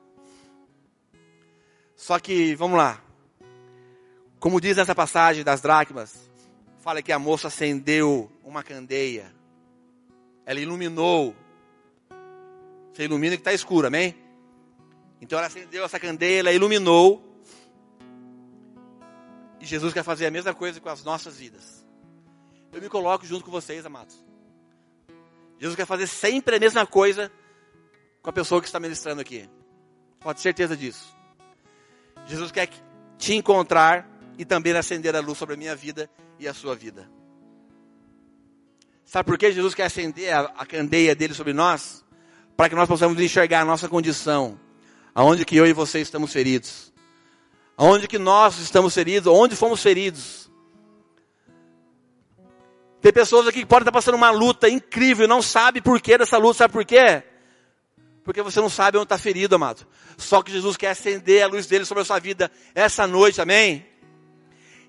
[1.97, 3.01] Só que, vamos lá.
[4.39, 6.31] Como diz nessa passagem das dracmas,
[6.81, 9.35] fala que a moça acendeu uma candeia.
[10.45, 11.35] Ela iluminou.
[12.93, 14.15] Você ilumina que está escuro, amém?
[15.21, 17.23] Então ela acendeu essa candeia, ela iluminou.
[19.61, 21.85] E Jesus quer fazer a mesma coisa com as nossas vidas.
[22.71, 24.23] Eu me coloco junto com vocês, amados.
[25.59, 27.33] Jesus quer fazer sempre a mesma coisa
[28.21, 29.49] com a pessoa que está ministrando aqui.
[30.21, 31.17] Pode ter certeza disso.
[32.27, 32.69] Jesus quer
[33.19, 34.09] te encontrar
[34.39, 37.09] e também acender a luz sobre a minha vida e a sua vida.
[39.05, 42.05] Sabe por que Jesus quer acender a, a candeia dele sobre nós?
[42.57, 44.59] Para que nós possamos enxergar a nossa condição.
[45.15, 46.93] Aonde que eu e você estamos feridos.
[47.77, 50.51] Aonde que nós estamos feridos, onde fomos feridos.
[53.01, 56.39] Tem pessoas aqui que podem estar passando uma luta incrível não sabe por que dessa
[56.39, 57.23] luta, sabe por quê?
[58.25, 59.87] Porque você não sabe onde está ferido, amado.
[60.17, 63.87] Só que Jesus quer acender a luz dele sobre a sua vida essa noite, amém?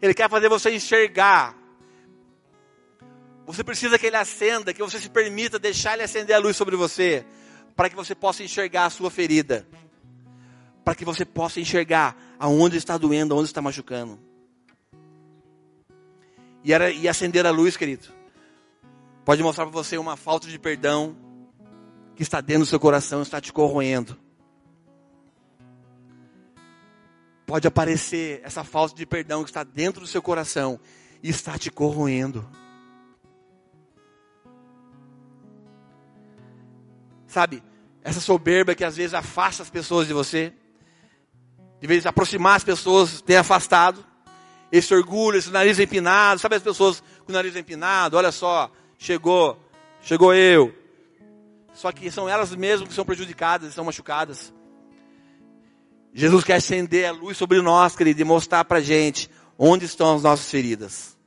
[0.01, 1.55] Ele quer fazer você enxergar.
[3.45, 6.77] Você precisa que ele acenda, que você se permita deixar ele acender a luz sobre
[6.77, 7.25] você,
[7.75, 9.67] para que você possa enxergar a sua ferida.
[10.83, 14.17] Para que você possa enxergar aonde está doendo, aonde está machucando.
[16.63, 18.07] E, era, e acender a luz, querido.
[19.25, 21.24] Pode mostrar para você uma falta de perdão
[22.15, 24.17] que está dentro do seu coração, está te corroendo.
[27.45, 30.79] Pode aparecer essa falta de perdão que está dentro do seu coração
[31.21, 32.47] e está te corroendo.
[37.27, 37.61] Sabe,
[38.01, 40.53] essa soberba que às vezes afasta as pessoas de você,
[41.81, 44.05] de vez aproximar as pessoas, tem afastado.
[44.71, 48.17] Esse orgulho, esse nariz empinado, sabe as pessoas com o nariz empinado?
[48.17, 49.59] Olha só, chegou,
[50.01, 50.84] chegou eu.
[51.75, 54.53] Só que são elas mesmas que são prejudicadas, são machucadas.
[56.13, 60.23] Jesus quer acender a luz sobre nós, querido, e mostrar para gente onde estão as
[60.23, 61.17] nossas feridas.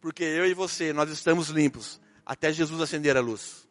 [0.00, 3.68] Porque eu e você, nós estamos limpos até Jesus acender a luz.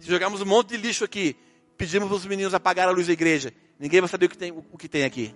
[0.00, 1.36] Se jogarmos um monte de lixo aqui,
[1.78, 4.50] pedimos para os meninos apagar a luz da igreja, ninguém vai saber o que tem,
[4.50, 5.32] o que tem aqui.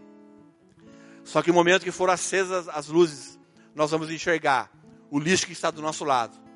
[1.22, 3.38] Só que no momento que foram acesas as luzes,
[3.76, 4.68] nós vamos enxergar
[5.08, 6.47] o lixo que está do nosso lado.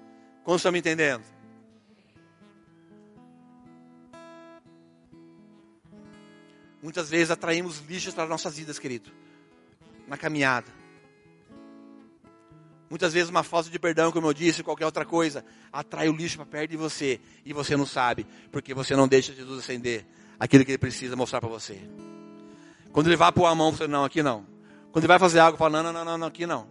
[0.44, 1.22] Como estão me entendendo?
[6.82, 9.10] Muitas vezes atraímos lixos para nossas vidas, querido,
[10.08, 10.66] na caminhada.
[12.90, 16.36] Muitas vezes uma falta de perdão, como eu disse, qualquer outra coisa, atrai o lixo
[16.36, 20.04] para perto de você e você não sabe, porque você não deixa Jesus acender
[20.38, 21.80] aquilo que ele precisa mostrar para você.
[22.92, 24.44] Quando ele vai pôr a mão, você não, aqui não.
[24.90, 26.66] Quando ele vai fazer algo, fala, não, não, não, não, aqui não.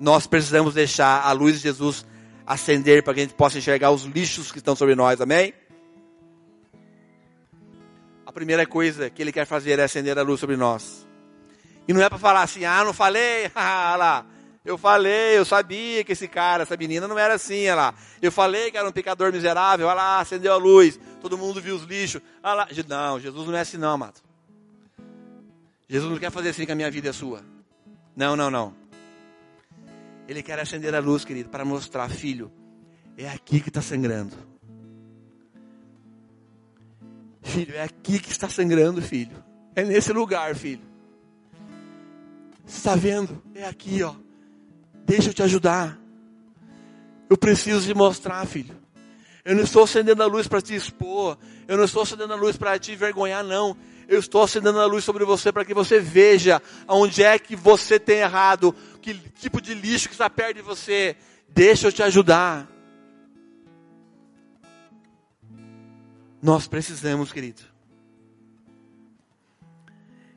[0.00, 2.04] Nós precisamos deixar a luz de Jesus
[2.46, 5.54] acender para que a gente possa enxergar os lixos que estão sobre nós, amém?
[8.26, 11.06] A primeira coisa que ele quer fazer é acender a luz sobre nós.
[11.86, 14.26] E não é para falar assim, ah, não falei, ah lá.
[14.64, 17.94] Eu falei, eu sabia que esse cara, essa menina não era assim, olha lá.
[18.22, 21.76] Eu falei que era um pecador miserável, olha lá, acendeu a luz, todo mundo viu
[21.76, 22.22] os lixos.
[22.42, 22.68] Olha lá.
[22.88, 24.22] Não, Jesus não é assim não, amado.
[25.86, 27.42] Jesus não quer fazer assim com a minha vida e a sua.
[28.16, 28.74] Não, não, não.
[30.28, 32.50] Ele quer acender a luz, querido, para mostrar, filho,
[33.16, 34.34] é aqui que está sangrando.
[37.42, 39.44] Filho, é aqui que está sangrando, filho.
[39.76, 40.82] É nesse lugar, filho.
[42.64, 43.42] Você está vendo?
[43.54, 44.14] É aqui, ó.
[45.04, 45.98] Deixa eu te ajudar.
[47.28, 48.74] Eu preciso te mostrar, filho.
[49.44, 51.36] Eu não estou acendendo a luz para te expor.
[51.68, 53.76] Eu não estou acendendo a luz para te envergonhar, não.
[54.08, 57.98] Eu estou acendendo a luz sobre você para que você veja onde é que você
[57.98, 61.16] tem errado, que tipo de lixo que está perto de você.
[61.48, 62.68] Deixa eu te ajudar.
[66.42, 67.62] Nós precisamos, querido.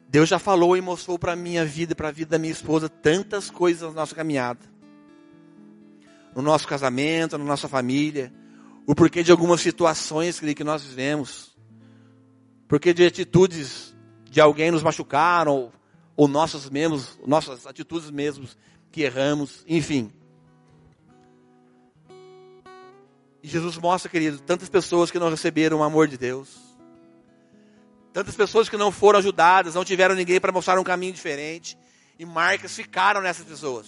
[0.07, 2.53] Deus já falou e mostrou para a minha vida e para a vida da minha
[2.53, 4.61] esposa tantas coisas na nossa caminhada.
[6.33, 8.31] No nosso casamento, na nossa família.
[8.85, 11.56] O porquê de algumas situações que nós vivemos
[12.67, 13.95] porque de atitudes
[14.29, 15.71] de alguém nos machucaram,
[16.15, 18.57] ou, nossas, mesmos, nossas atitudes mesmos
[18.91, 20.11] que erramos, enfim.
[23.41, 26.67] E Jesus mostra, querido, tantas pessoas que não receberam o amor de Deus,
[28.17, 31.77] Tantas pessoas que não foram ajudadas, não tiveram ninguém para mostrar um caminho diferente.
[32.17, 33.85] E marcas ficaram nessas pessoas.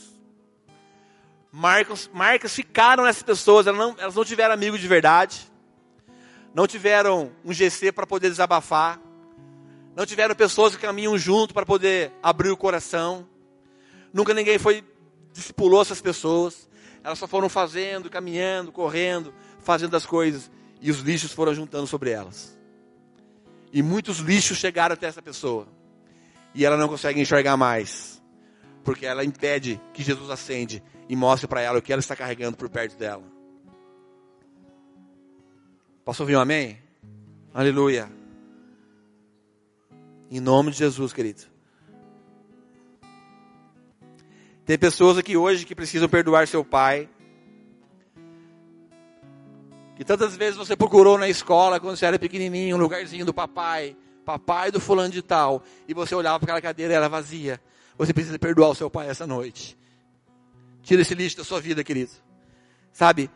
[1.52, 5.49] Marcas, marcas ficaram nessas pessoas, elas não, elas não tiveram amigos de verdade.
[6.54, 9.00] Não tiveram um GC para poder desabafar.
[9.96, 13.28] Não tiveram pessoas que caminham junto para poder abrir o coração.
[14.14, 14.84] Nunca ninguém foi
[15.32, 16.68] discipulou essas pessoas.
[17.04, 20.52] Elas só foram fazendo, caminhando, correndo, fazendo as coisas.
[20.82, 22.58] E os lixos foram juntando sobre elas.
[23.72, 25.68] E muitos lixos chegaram até essa pessoa.
[26.54, 28.22] E ela não consegue enxergar mais.
[28.84, 32.58] Porque ela impede que Jesus acende e mostre para ela o que ela está carregando
[32.58, 33.24] por perto dela.
[36.10, 36.76] Posso ouvir um amém?
[37.54, 38.12] Aleluia.
[40.32, 41.44] Em nome de Jesus, querido.
[44.66, 47.08] Tem pessoas aqui hoje que precisam perdoar seu pai.
[49.96, 53.96] Que tantas vezes você procurou na escola quando você era pequenininho, um lugarzinho do papai,
[54.26, 57.62] papai do fulano de tal, e você olhava para aquela cadeira e era vazia.
[58.00, 59.78] Você precisa perdoar o seu pai essa noite.
[60.82, 62.14] Tira esse lixo da sua vida, querido.
[62.92, 63.30] Sabe?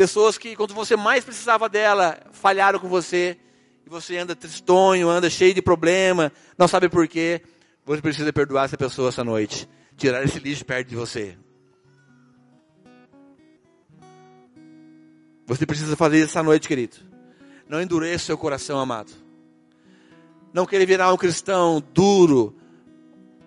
[0.00, 3.36] Pessoas que quando você mais precisava dela, falharam com você,
[3.84, 7.42] e você anda tristonho, anda cheio de problema, não sabe por quê.
[7.84, 11.36] Você precisa perdoar essa pessoa essa noite tirar esse lixo perto de você.
[15.46, 16.96] Você precisa fazer isso essa noite, querido.
[17.68, 19.12] Não endureça seu coração, amado.
[20.50, 22.56] Não querer virar um cristão duro.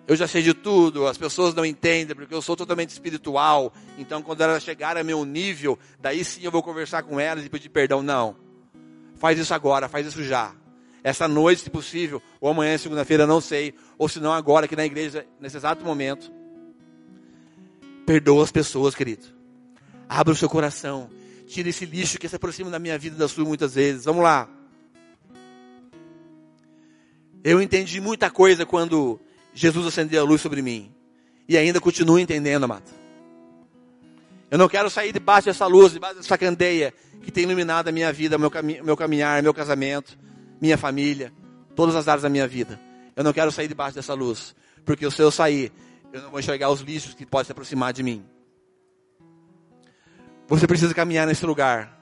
[0.06, 3.72] Eu já sei de tudo, as pessoas não entendem, porque eu sou totalmente espiritual.
[3.96, 7.48] Então, quando elas chegarem a meu nível, daí sim eu vou conversar com elas e
[7.48, 8.02] pedir perdão.
[8.02, 8.36] Não.
[9.16, 10.54] Faz isso agora, faz isso já.
[11.02, 13.74] Essa noite, se possível, ou amanhã, segunda-feira, não sei.
[13.96, 16.30] Ou se não, agora, aqui na igreja, nesse exato momento.
[18.04, 19.26] Perdoa as pessoas, querido.
[20.06, 21.08] Abra o seu coração.
[21.46, 24.04] Tira esse lixo que se aproxima da minha vida e da sua muitas vezes.
[24.04, 24.48] Vamos lá.
[27.42, 29.20] Eu entendi muita coisa quando
[29.54, 30.92] Jesus acendeu a luz sobre mim.
[31.48, 32.90] E ainda continuo entendendo, amado.
[34.50, 36.92] Eu não quero sair debaixo dessa luz, debaixo dessa candeia
[37.22, 40.18] que tem iluminado a minha vida, meu, cami meu caminhar, meu casamento,
[40.60, 41.32] minha família,
[41.74, 42.78] todas as áreas da minha vida.
[43.16, 44.54] Eu não quero sair debaixo dessa luz.
[44.84, 45.72] Porque se eu sair,
[46.12, 48.24] eu não vou enxergar os lixos que podem se aproximar de mim.
[50.46, 51.98] Você precisa caminhar nesse lugar.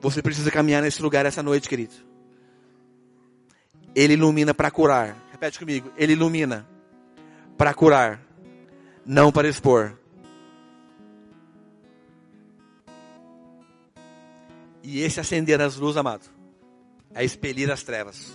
[0.00, 1.94] Você precisa caminhar nesse lugar essa noite, querido.
[3.94, 5.16] Ele ilumina para curar.
[5.30, 5.92] Repete comigo.
[5.96, 6.66] Ele ilumina
[7.56, 8.20] para curar,
[9.04, 9.98] não para expor.
[14.82, 16.28] E esse acender as luzes, amado,
[17.14, 18.32] é expelir as trevas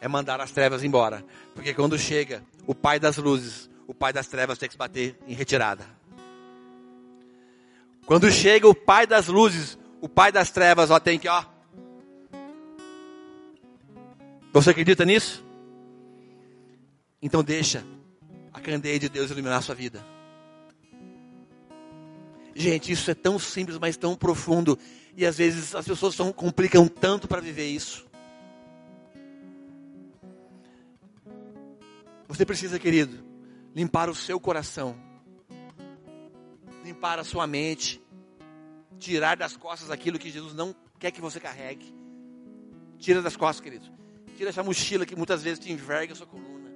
[0.00, 1.24] é mandar as trevas embora.
[1.54, 5.18] Porque quando chega o pai das luzes, o pai das trevas tem que se bater
[5.26, 5.84] em retirada.
[8.06, 11.44] Quando chega o pai das luzes, o pai das trevas, ó, tem que, ó.
[14.52, 15.44] Você acredita nisso?
[17.20, 17.84] Então deixa
[18.52, 20.04] a candeia de Deus iluminar a sua vida.
[22.54, 24.78] Gente, isso é tão simples, mas tão profundo.
[25.16, 28.06] E às vezes as pessoas tão, complicam tanto para viver isso.
[32.26, 33.24] Você precisa, querido,
[33.74, 34.96] limpar o seu coração,
[36.84, 38.00] limpar a sua mente,
[38.98, 41.94] tirar das costas aquilo que Jesus não quer que você carregue.
[42.98, 43.97] Tira das costas, querido.
[44.38, 46.70] Tira essa mochila que muitas vezes te enverga a sua coluna.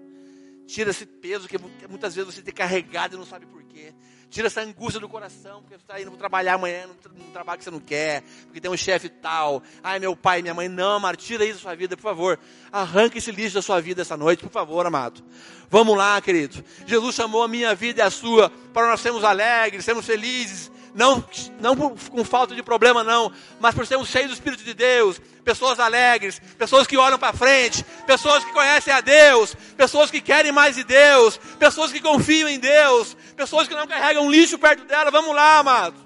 [0.66, 1.56] Tira esse peso que
[1.88, 3.94] muitas vezes você tem carregado e não sabe porquê.
[4.28, 7.70] Tira essa angústia do coração, porque você está indo trabalhar amanhã num trabalho que você
[7.70, 9.62] não quer, porque tem um chefe tal.
[9.80, 12.36] Ai, meu pai, minha mãe, não, amado, tira isso da sua vida, por favor.
[12.72, 15.22] Arranque esse lixo da sua vida essa noite, por favor, amado.
[15.70, 16.64] Vamos lá, querido.
[16.84, 21.24] Jesus chamou a minha vida e a sua para nós sermos alegres, sermos felizes, não,
[21.60, 25.78] não com falta de problema, não, mas por sermos cheios do Espírito de Deus, pessoas
[25.80, 30.76] alegres, pessoas que olham para frente, pessoas que conhecem a Deus, pessoas que querem mais
[30.76, 35.10] de Deus, pessoas que confiam em Deus, pessoas que não carregam lixo perto dela.
[35.10, 35.96] Vamos lá, amado.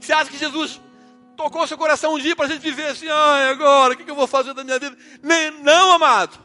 [0.00, 0.80] Você acha que Jesus
[1.36, 4.14] tocou seu coração um dia para a gente viver assim, ai, agora, o que eu
[4.14, 4.96] vou fazer da minha vida?
[5.62, 6.38] Não, amado.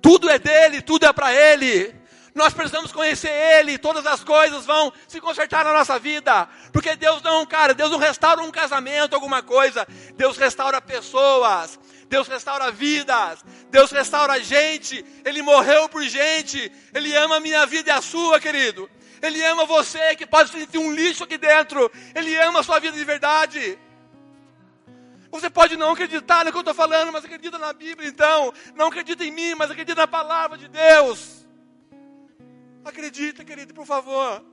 [0.00, 1.99] Tudo é dele, tudo é para ele.
[2.34, 7.22] Nós precisamos conhecer Ele, todas as coisas vão se consertar na nossa vida, porque Deus
[7.22, 11.78] não, cara, Deus não restaura um casamento, alguma coisa, Deus restaura pessoas,
[12.08, 17.90] Deus restaura vidas, Deus restaura gente, Ele morreu por gente, Ele ama a minha vida
[17.90, 18.88] e a sua, querido,
[19.20, 22.96] Ele ama você que pode sentir um lixo aqui dentro, Ele ama a sua vida
[22.96, 23.78] de verdade.
[25.32, 28.52] Você pode não acreditar no que eu estou falando, mas acredita na Bíblia então.
[28.74, 31.39] Não acredita em mim, mas acredita na palavra de Deus.
[32.84, 34.44] Acredita, querido, por favor.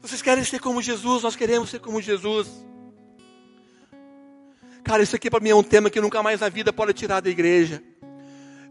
[0.00, 1.22] Vocês querem ser como Jesus?
[1.22, 2.48] Nós queremos ser como Jesus.
[4.82, 7.20] Cara, isso aqui para mim é um tema que nunca mais na vida pode tirar
[7.20, 7.82] da igreja.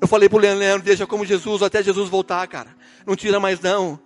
[0.01, 2.75] Eu falei pro Leandro, deixa como Jesus até Jesus voltar, cara.
[3.05, 3.99] Não tira mais não.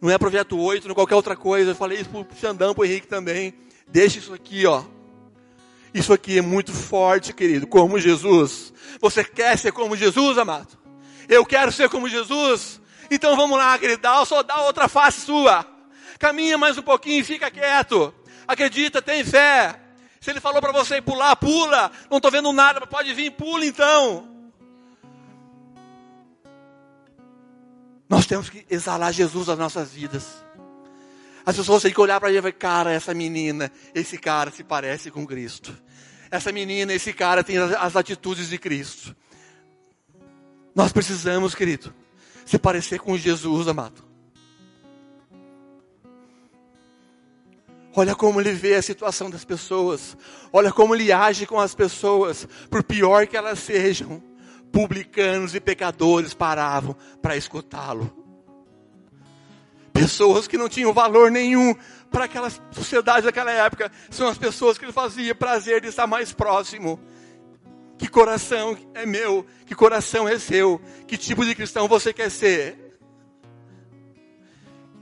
[0.00, 1.72] Não é projeto 8, não é qualquer outra coisa.
[1.72, 3.54] Eu falei isso pro Xandão, pro Henrique também.
[3.86, 4.84] Deixa isso aqui, ó.
[5.92, 7.66] Isso aqui é muito forte, querido.
[7.66, 8.72] Como Jesus.
[9.00, 10.78] Você quer ser como Jesus, amado?
[11.28, 12.80] Eu quero ser como Jesus.
[13.10, 14.02] Então vamos lá, querido.
[14.26, 15.66] Só dá outra face sua.
[16.18, 18.14] Caminha mais um pouquinho, fica quieto.
[18.46, 19.80] Acredita, tem fé.
[20.20, 21.90] Se ele falou para você pular, pula.
[22.10, 24.28] Não estou vendo nada, pode vir, pula então.
[28.08, 30.44] Nós temos que exalar Jesus nas nossas vidas.
[31.50, 34.62] As pessoas têm que olhar para ele e falar, cara, essa menina, esse cara se
[34.62, 35.76] parece com Cristo.
[36.30, 39.16] Essa menina, esse cara tem as atitudes de Cristo.
[40.72, 41.92] Nós precisamos, querido,
[42.46, 44.00] se parecer com Jesus, amado.
[47.96, 50.16] Olha como ele vê a situação das pessoas.
[50.52, 54.22] Olha como ele age com as pessoas, por pior que elas sejam
[54.70, 58.19] publicanos e pecadores paravam para escutá-lo.
[59.92, 61.74] Pessoas que não tinham valor nenhum
[62.10, 66.32] para aquela sociedade daquela época, são as pessoas que ele fazia prazer de estar mais
[66.32, 67.00] próximo.
[67.96, 69.46] Que coração é meu?
[69.66, 70.80] Que coração é seu?
[71.06, 72.98] Que tipo de cristão você quer ser?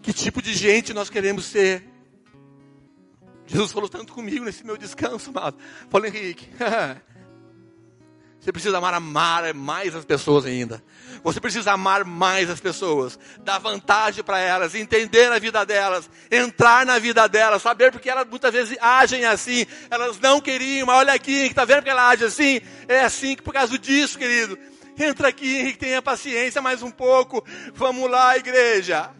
[0.02, 1.84] Que tipo de gente nós queremos ser?
[3.46, 5.56] Jesus falou tanto comigo nesse meu descanso, amado.
[5.88, 6.48] Falei, Henrique,
[8.40, 10.82] Você precisa amar, amar mais as pessoas ainda.
[11.24, 16.86] Você precisa amar mais as pessoas, dar vantagem para elas, entender a vida delas, entrar
[16.86, 19.66] na vida delas, saber porque elas muitas vezes agem assim.
[19.90, 22.60] Elas não queriam, mas olha aqui, está vendo que ela age assim?
[22.86, 24.56] É assim por causa disso, querido.
[24.96, 27.44] Entra aqui, Henrique, tenha paciência mais um pouco.
[27.74, 29.10] Vamos lá, igreja.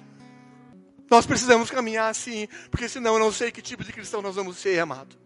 [1.11, 4.59] Nós precisamos caminhar assim, porque senão eu não sei que tipo de cristão nós vamos
[4.59, 5.17] ser, amado.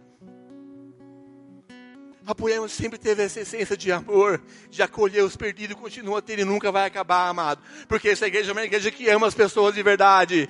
[2.25, 6.45] Apoiamos sempre teve essa essência de amor, de acolher os perdidos continua a ter e
[6.45, 7.61] nunca vai acabar, amado.
[7.89, 10.49] Porque essa igreja é uma igreja que ama as pessoas de verdade.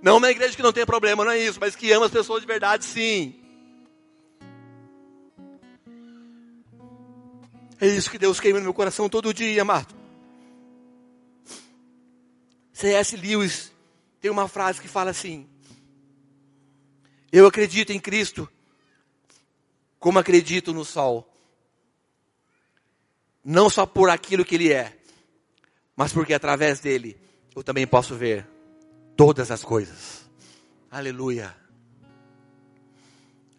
[0.00, 2.40] Não uma igreja que não tem problema, não é isso, mas que ama as pessoas
[2.40, 3.34] de verdade, sim.
[7.80, 9.94] É isso que Deus queima no meu coração todo dia, amado.
[12.72, 13.16] C.S.
[13.16, 13.72] Lewis
[14.20, 15.48] tem uma frase que fala assim:
[17.32, 18.48] Eu acredito em Cristo
[19.98, 21.32] como acredito no sol.
[23.44, 24.96] Não só por aquilo que ele é,
[25.94, 27.16] mas porque através dele
[27.54, 28.46] eu também posso ver
[29.16, 30.28] todas as coisas.
[30.90, 31.56] Aleluia.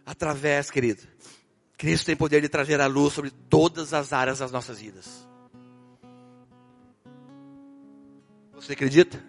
[0.05, 1.01] Através, querido,
[1.77, 5.27] Cristo tem poder de trazer a luz sobre todas as áreas das nossas vidas.
[8.53, 9.23] Você acredita?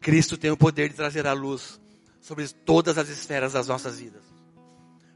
[0.00, 1.80] Cristo tem o poder de trazer a luz
[2.20, 4.22] sobre todas as esferas das nossas vidas.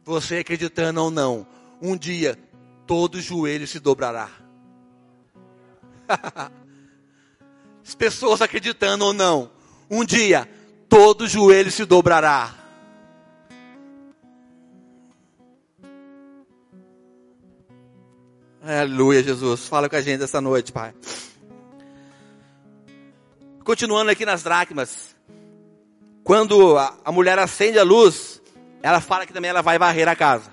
[0.05, 1.46] Você acreditando ou não,
[1.80, 2.38] um dia
[2.86, 4.28] todo joelho se dobrará.
[7.84, 9.50] As pessoas acreditando ou não,
[9.90, 10.48] um dia
[10.88, 12.55] todo joelho se dobrará.
[18.64, 19.66] Aleluia, Jesus.
[19.66, 20.94] Fala com a gente essa noite, Pai.
[23.64, 25.16] Continuando aqui nas dracmas.
[26.22, 28.32] Quando a, a mulher acende a luz,
[28.83, 30.51] ela fala que também ela vai varrer a casa.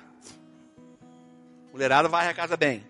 [1.73, 2.85] Mulherada varre a casa bem.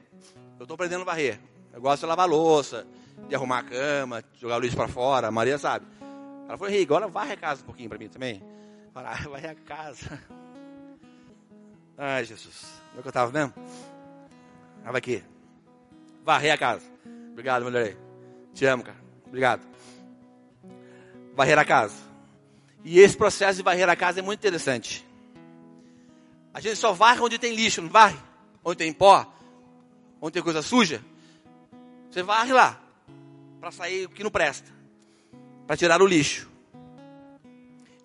[0.60, 1.40] Eu estou aprendendo a varrer.
[1.74, 2.86] Eu gosto de lavar louça,
[3.28, 5.28] de arrumar a cama, de jogar lixo para fora.
[5.28, 5.86] A Maria sabe.
[6.48, 8.44] Ela falou, Rei, agora varre a casa um pouquinho para mim também.
[8.94, 10.20] Fala, ah, varre a casa.
[11.98, 12.82] Ai, Jesus.
[12.94, 13.54] Não é que eu estava mesmo?
[14.80, 15.24] Estava aqui.
[16.26, 16.86] Varrer a casa.
[17.32, 17.96] Obrigado, mulher.
[18.54, 18.98] Te amo, cara.
[19.28, 19.62] Obrigado.
[21.36, 21.96] Varrer a casa.
[22.84, 25.09] E esse processo de varrer a casa é muito interessante.
[26.54, 28.18] A gente só varre onde tem lixo, não varre?
[28.64, 29.26] Onde tem pó,
[30.22, 31.04] onde tem coisa suja.
[32.10, 32.80] Você varre lá,
[33.60, 34.70] para sair o que não presta,
[35.68, 36.50] para tirar o lixo.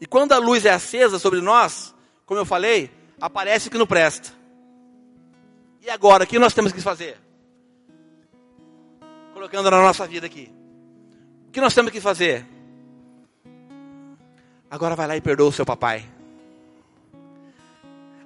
[0.01, 1.95] E quando a luz é acesa sobre nós,
[2.27, 2.91] como eu falei,
[3.21, 4.33] aparece o que não presta.
[5.81, 7.19] E agora, o que nós temos que fazer?
[9.33, 10.51] Colocando na nossa vida aqui.
[11.49, 12.47] O que nós temos que fazer?
[14.71, 16.14] Agora vai lá e perdoa o seu papai.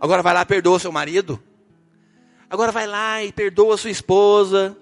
[0.01, 1.43] Agora vai lá perdoa seu marido.
[2.49, 4.77] Agora vai lá e perdoa sua esposa,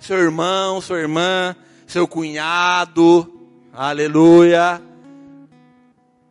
[0.00, 1.54] seu irmão, sua irmã,
[1.86, 3.48] seu cunhado.
[3.72, 4.82] Aleluia.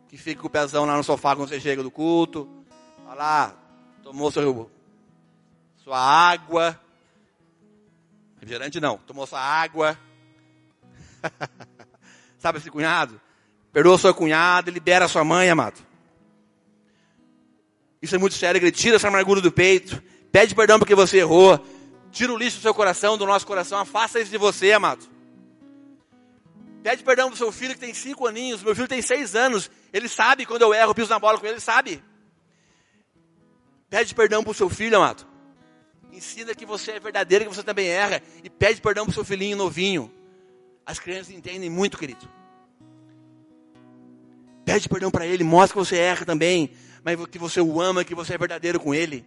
[0.08, 2.48] Que fica com o pezão lá no sofá quando você chega do culto.
[3.06, 3.54] Vai lá,
[4.02, 4.70] tomou seu,
[5.82, 6.78] sua água.
[8.34, 9.98] Refrigerante não, tomou sua água.
[12.38, 13.20] Sabe esse cunhado?
[13.72, 15.85] Perdoa sua cunhada, libera sua mãe, amado.
[18.06, 18.76] Isso é muito sério, querido.
[18.76, 20.00] Tira essa amargura do peito.
[20.30, 21.58] Pede perdão porque você errou.
[22.12, 23.80] Tira o lixo do seu coração, do nosso coração.
[23.80, 25.04] Afasta isso de você, amado.
[26.84, 28.62] Pede perdão pro seu filho que tem cinco aninhos.
[28.62, 29.68] Meu filho tem seis anos.
[29.92, 32.00] Ele sabe quando eu erro, piso na bola com ele, ele sabe.
[33.90, 35.26] Pede perdão pro seu filho, amado.
[36.12, 38.22] Ensina que você é verdadeiro, que você também erra.
[38.44, 40.12] E pede perdão pro seu filhinho novinho.
[40.86, 42.28] As crianças entendem muito, querido.
[44.64, 46.70] Pede perdão para ele, mostra que você erra também,
[47.06, 49.24] mas que você o ama, que você é verdadeiro com ele.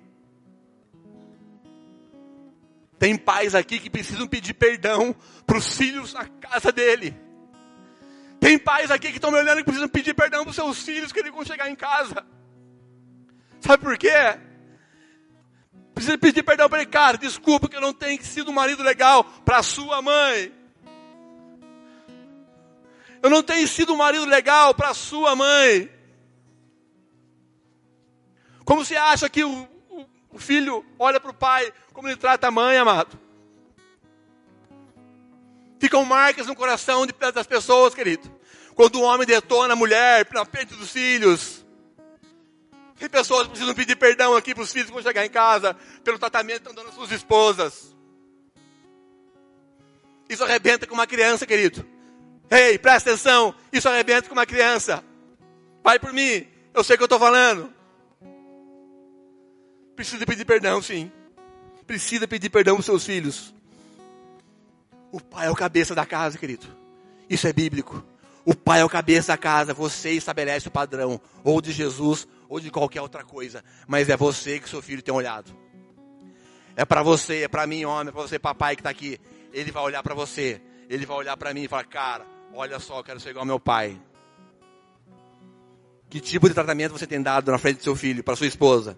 [2.99, 5.15] Tem pais aqui que precisam pedir perdão
[5.47, 7.17] para os filhos na casa dele.
[8.37, 11.13] Tem pais aqui que estão me olhando que precisam pedir perdão para os seus filhos
[11.13, 12.25] que eles vão chegar em casa.
[13.61, 14.37] Sabe por quê?
[15.95, 19.23] Precisa pedir perdão para ele, cara, desculpa que eu não tenho sido um marido legal
[19.23, 20.51] para sua mãe.
[23.23, 25.98] Eu não tenho sido um marido legal para sua mãe.
[28.69, 32.49] Como você acha que o, o, o filho olha para o pai como ele trata
[32.49, 33.19] a mãe, amado?
[35.79, 38.31] Ficam marcas no coração de, das pessoas, querido.
[38.75, 41.65] Quando o homem detona a mulher na frente dos filhos.
[42.99, 46.19] Tem pessoas que precisam pedir perdão aqui para os filhos quando chegar em casa, pelo
[46.19, 47.95] tratamento que estão dando às suas esposas.
[50.29, 51.83] Isso arrebenta com uma criança, querido.
[52.51, 55.03] Ei, presta atenção, isso arrebenta com uma criança.
[55.81, 57.78] Pai por mim, eu sei o que eu estou falando.
[59.99, 61.11] Precisa pedir perdão, sim.
[61.85, 63.53] Precisa pedir perdão para os seus filhos.
[65.11, 66.67] O pai é o cabeça da casa, querido.
[67.29, 68.01] Isso é bíblico.
[68.45, 69.73] O pai é o cabeça da casa.
[69.73, 73.61] Você estabelece o padrão, ou de Jesus, ou de qualquer outra coisa.
[73.89, 75.53] Mas é você que seu filho tem olhado.
[76.77, 79.19] É para você, é para mim, homem, é para você, papai que está aqui.
[79.51, 80.61] Ele vai olhar para você.
[80.89, 83.47] Ele vai olhar para mim e falar: Cara, olha só, eu quero ser igual ao
[83.47, 84.01] meu pai.
[86.09, 88.97] Que tipo de tratamento você tem dado na frente do seu filho, para sua esposa?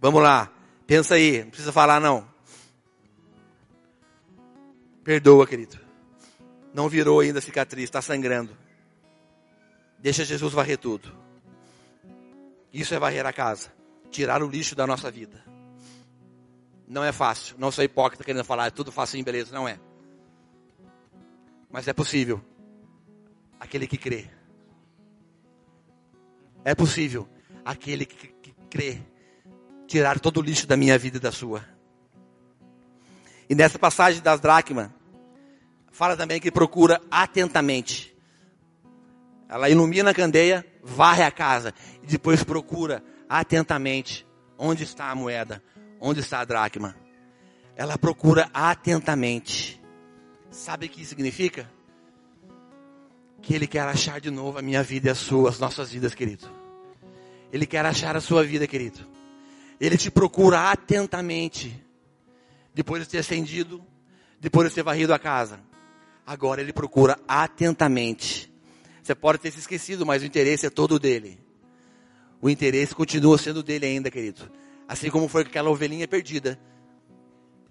[0.00, 0.52] Vamos lá,
[0.86, 2.28] pensa aí, não precisa falar não.
[5.02, 5.78] Perdoa, querido.
[6.72, 8.56] Não virou ainda a cicatriz, está sangrando.
[9.98, 11.12] Deixa Jesus varrer tudo.
[12.72, 13.72] Isso é varrer a casa.
[14.10, 15.42] Tirar o lixo da nossa vida.
[16.86, 17.56] Não é fácil.
[17.58, 19.54] Não sou hipócrita querendo falar, é tudo facinho, beleza.
[19.54, 19.80] Não é.
[21.70, 22.40] Mas é possível.
[23.58, 24.30] Aquele que crê.
[26.64, 27.28] É possível.
[27.64, 29.02] Aquele que, que crê.
[29.88, 31.64] Tirar todo o lixo da minha vida e da sua.
[33.48, 34.90] E nessa passagem das dracmas,
[35.90, 38.14] fala também que procura atentamente.
[39.48, 41.72] Ela ilumina a candeia, varre a casa
[42.02, 44.26] e depois procura atentamente
[44.58, 45.62] onde está a moeda,
[45.98, 46.94] onde está a dracma.
[47.74, 49.80] Ela procura atentamente.
[50.50, 51.70] Sabe o que significa?
[53.40, 56.14] Que Ele quer achar de novo a minha vida e a sua, as nossas vidas,
[56.14, 56.46] querido.
[57.50, 59.17] Ele quer achar a sua vida, querido.
[59.80, 61.84] Ele te procura atentamente.
[62.74, 63.84] Depois de ter acendido,
[64.40, 65.60] depois de ter varrido a casa.
[66.26, 68.52] Agora ele procura atentamente.
[69.02, 71.40] Você pode ter se esquecido, mas o interesse é todo dele.
[72.40, 74.50] O interesse continua sendo dele ainda, querido.
[74.86, 76.58] Assim como foi aquela ovelhinha perdida,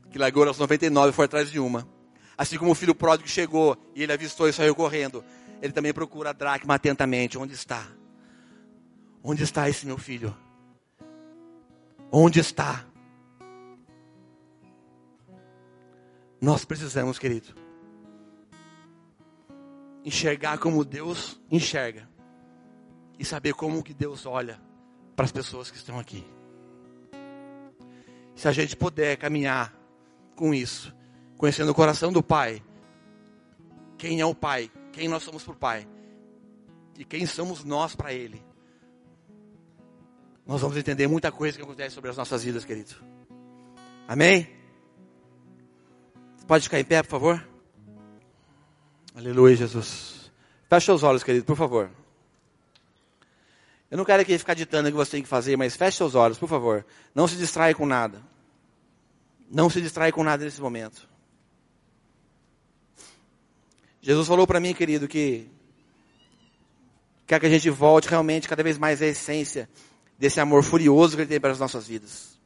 [0.10, 1.88] que largou aos 99 e foi atrás de uma.
[2.38, 5.24] Assim como o filho pródigo chegou e ele avistou e saiu correndo.
[5.62, 7.38] Ele também procura a dracma atentamente.
[7.38, 7.88] Onde está?
[9.24, 10.36] Onde está esse meu filho?
[12.12, 12.86] Onde está?
[16.42, 17.68] Nós precisamos, querido
[20.08, 22.10] enxergar como Deus enxerga
[23.20, 24.58] e saber como que Deus olha
[25.18, 26.26] para as pessoas que estão aqui.
[28.34, 29.74] Se a gente puder caminhar
[30.34, 30.96] com isso,
[31.38, 32.64] conhecendo o coração do Pai,
[33.98, 35.86] quem é o Pai, quem nós somos para o Pai
[36.98, 38.42] e quem somos nós para Ele,
[40.48, 42.96] nós vamos entender muita coisa que acontece sobre as nossas vidas, querido.
[44.08, 44.50] Amém?
[46.48, 47.48] Pode ficar em pé, por favor?
[49.14, 50.32] Aleluia, Jesus.
[50.70, 51.92] Feche os olhos, querido, por favor.
[53.92, 56.16] Eu não quero aqui ficar ditando o que você tem que fazer, mas feche seus
[56.16, 56.86] olhos, por favor.
[57.14, 58.22] Não se distraia com nada.
[59.52, 61.08] Não se distraia com nada nesse momento.
[64.02, 65.50] Jesus falou para mim, querido, que
[67.26, 69.70] quer que a gente volte realmente cada vez mais à essência
[70.18, 72.38] desse amor furioso que ele tem para as nossas vidas.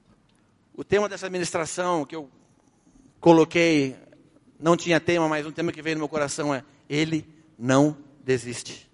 [0.73, 2.29] O tema dessa administração que eu
[3.19, 3.95] coloquei
[4.59, 8.89] não tinha tema, mas um tema que veio no meu coração é: Ele não desiste.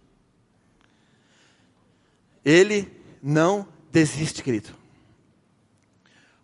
[2.44, 2.90] Ele
[3.22, 4.70] não desiste, querido.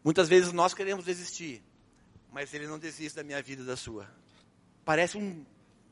[0.03, 1.63] Muitas vezes nós queremos desistir,
[2.31, 4.07] mas Ele não desiste da minha vida e da sua.
[4.83, 5.45] Parece um,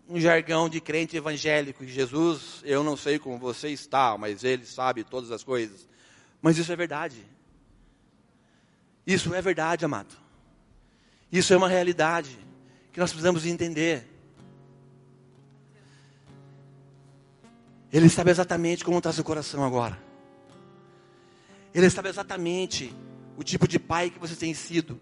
[0.10, 1.86] um jargão de crente evangélico.
[1.86, 5.88] Jesus, eu não sei como você está, mas ele sabe todas as coisas.
[6.42, 7.26] Mas isso é verdade.
[9.06, 10.16] Isso é verdade, amado.
[11.32, 12.38] Isso é uma realidade
[12.92, 14.08] que nós precisamos entender.
[17.92, 19.98] Ele sabe exatamente como está seu coração agora.
[21.74, 22.94] Ele sabe exatamente
[23.38, 25.00] o tipo de pai que você tem sido.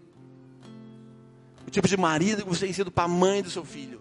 [1.66, 4.00] O tipo de marido que você tem sido para a mãe do seu filho.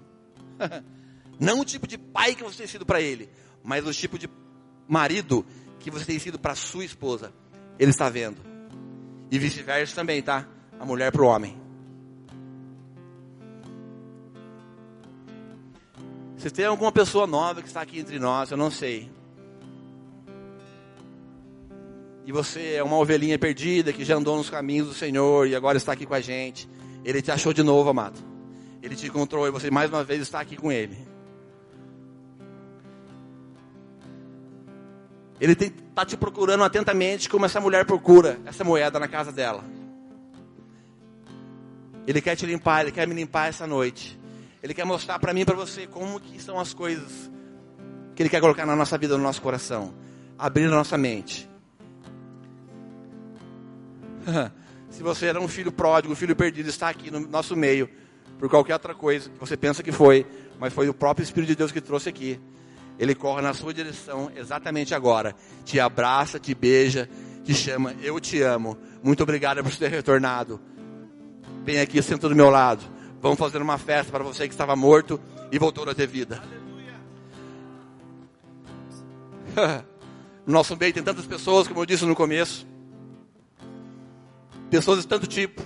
[1.39, 3.29] Não o tipo de pai que você tem sido para ele,
[3.63, 4.29] mas o tipo de
[4.87, 5.45] marido
[5.79, 7.33] que você tem sido para sua esposa.
[7.77, 8.37] Ele está vendo.
[9.31, 10.47] E vice-versa também, tá?
[10.79, 11.57] A mulher para o homem.
[16.37, 19.11] Se tem alguma pessoa nova que está aqui entre nós, eu não sei.
[22.25, 25.77] E você é uma ovelhinha perdida que já andou nos caminhos do Senhor e agora
[25.77, 26.69] está aqui com a gente.
[27.03, 28.19] Ele te achou de novo, amado.
[28.81, 31.08] Ele te encontrou e você mais uma vez está aqui com Ele.
[35.39, 39.63] Ele está te procurando atentamente como essa mulher procura essa moeda na casa dela.
[42.05, 44.19] Ele quer te limpar, Ele quer me limpar essa noite.
[44.61, 47.29] Ele quer mostrar para mim para você como que são as coisas
[48.15, 49.93] que Ele quer colocar na nossa vida, no nosso coração.
[50.37, 51.49] Abrir a nossa mente.
[54.89, 57.89] Se você era um filho pródigo, um filho perdido, está aqui no nosso meio,
[58.37, 60.25] por qualquer outra coisa que você pensa que foi,
[60.59, 62.39] mas foi o próprio Espírito de Deus que trouxe aqui.
[62.99, 65.33] Ele corre na sua direção exatamente agora.
[65.63, 67.09] Te abraça, te beija,
[67.45, 67.95] te chama.
[68.03, 68.77] Eu te amo.
[69.01, 70.59] Muito obrigado por ter retornado.
[71.63, 72.83] Vem aqui, senta do meu lado.
[73.21, 75.17] Vamos fazer uma festa para você que estava morto
[75.49, 76.43] e voltou a ter vida.
[80.45, 82.67] no nosso meio tem tantas pessoas, como eu disse no começo.
[84.69, 85.61] Pessoas de tanto tipo.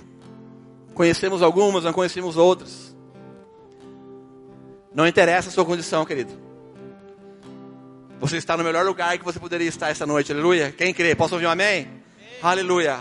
[0.94, 2.94] Conhecemos algumas, não conhecemos outras.
[4.94, 6.53] Não interessa a sua condição, querido.
[8.24, 10.72] Você está no melhor lugar que você poderia estar essa noite, aleluia.
[10.72, 11.14] Quem crê?
[11.14, 11.80] Posso ouvir um amém?
[11.80, 12.02] amém.
[12.40, 12.98] Aleluia.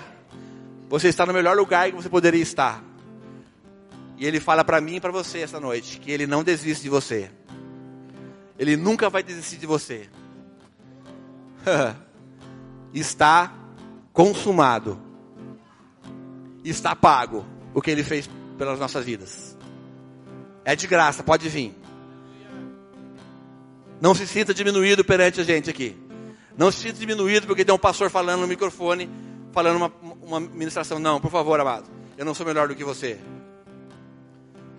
[0.89, 2.83] Você está no melhor lugar que você poderia estar.
[4.17, 6.89] E ele fala para mim e para você essa noite que ele não desiste de
[6.89, 7.31] você.
[8.59, 10.09] Ele nunca vai desistir de você.
[12.93, 13.53] está
[14.11, 14.99] consumado.
[16.65, 19.57] Está pago o que ele fez pelas nossas vidas.
[20.65, 21.73] É de graça, pode vir.
[24.03, 25.97] Não se sinta diminuído perante a gente aqui.
[26.57, 29.09] Não se sinta diminuído porque tem um pastor falando no microfone,
[29.53, 30.99] falando uma, uma ministração.
[30.99, 31.89] Não, por favor, amado.
[32.17, 33.17] Eu não sou melhor do que você.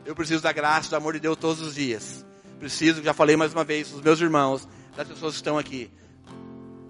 [0.05, 2.22] Eu preciso da graça, do amor de Deus todos os dias.
[2.59, 5.91] Preciso, já falei mais uma vez, os meus irmãos, das pessoas que estão aqui.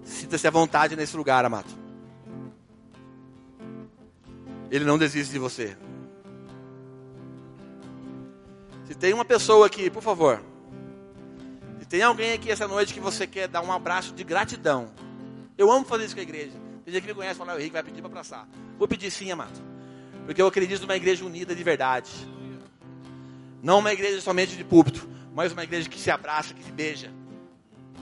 [0.03, 1.69] Sinta-se à vontade nesse lugar, amado.
[4.69, 5.77] Ele não desiste de você.
[8.83, 10.43] Se tem uma pessoa aqui, por favor.
[11.95, 14.89] Tem alguém aqui essa noite que você quer dar um abraço de gratidão.
[15.57, 16.51] Eu amo fazer isso com a igreja.
[16.83, 18.45] Tem gente que me conhece, fala, o Henrique vai pedir para abraçar.
[18.77, 19.57] Vou pedir sim, amado.
[20.25, 22.11] Porque eu acredito numa igreja unida de verdade.
[23.63, 27.13] Não uma igreja somente de púlpito, mas uma igreja que se abraça, que se beija.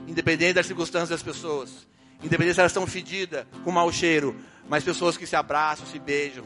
[0.08, 1.88] Independente das circunstâncias das pessoas.
[2.24, 4.36] Independente se elas estão fedidas, com mau cheiro.
[4.68, 6.44] Mas pessoas que se abraçam, se beijam.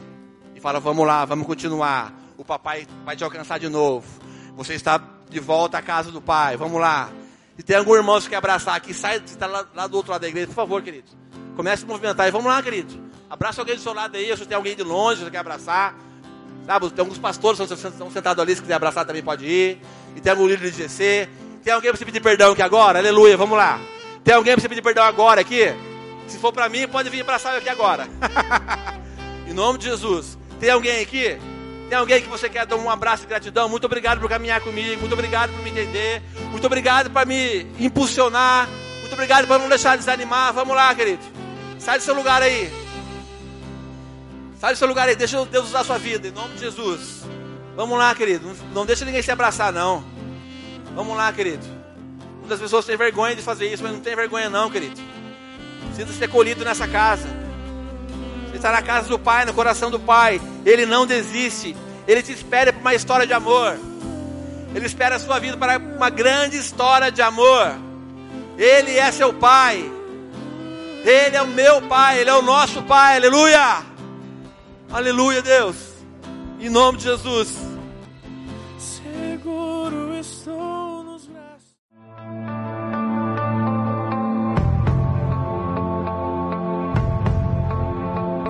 [0.54, 2.12] E falam, vamos lá, vamos continuar.
[2.36, 4.06] O papai vai te alcançar de novo.
[4.54, 7.10] Você está de volta à casa do pai, vamos lá.
[7.58, 10.20] E tem algum irmão que quer abraçar aqui, sai, está lá, lá do outro lado
[10.20, 11.10] da igreja, por favor, querido.
[11.56, 12.94] Comece a movimentar e vamos lá, querido.
[13.28, 15.94] Abraça alguém do seu lado aí, se tem alguém de longe, você quer abraçar.
[16.64, 19.80] Sabe, tem alguns pastores que estão sentados ali, se quiser abraçar também pode ir.
[20.14, 21.28] E tem algum líder de GC.
[21.64, 22.98] Tem alguém para você pedir perdão aqui agora?
[22.98, 23.80] Aleluia, vamos lá.
[24.22, 25.74] Tem alguém para você pedir perdão agora aqui?
[26.28, 28.06] Se for para mim, pode vir abraçar eu aqui agora.
[29.48, 30.38] em nome de Jesus.
[30.60, 31.38] Tem alguém aqui?
[31.88, 33.68] Tem alguém que você quer dar um abraço de gratidão?
[33.68, 35.00] Muito obrigado por caminhar comigo.
[35.00, 36.22] Muito obrigado por me entender.
[36.50, 38.68] Muito obrigado por me impulsionar.
[39.00, 40.52] Muito obrigado por não deixar desanimar.
[40.52, 41.22] Vamos lá, querido.
[41.78, 42.70] Sai do seu lugar aí.
[44.60, 47.22] Sai do seu lugar aí, deixa Deus usar a sua vida, em nome de Jesus.
[47.76, 48.54] Vamos lá, querido.
[48.74, 50.04] Não deixa ninguém se abraçar, não.
[50.94, 51.64] Vamos lá, querido.
[52.40, 55.00] Muitas pessoas têm vergonha de fazer isso, mas não tem vergonha, não, querido.
[55.94, 57.28] Sinta-se acolhido nessa casa.
[58.48, 60.40] Você está na casa do Pai, no coração do Pai.
[60.64, 61.76] Ele não desiste.
[62.06, 63.78] Ele te espera para uma história de amor.
[64.74, 67.76] Ele espera a sua vida para uma grande história de amor.
[68.56, 69.90] Ele é seu Pai.
[71.04, 72.18] Ele é o meu Pai.
[72.18, 73.16] Ele é o nosso Pai.
[73.16, 73.82] Aleluia.
[74.90, 75.76] Aleluia, Deus.
[76.58, 77.67] Em nome de Jesus.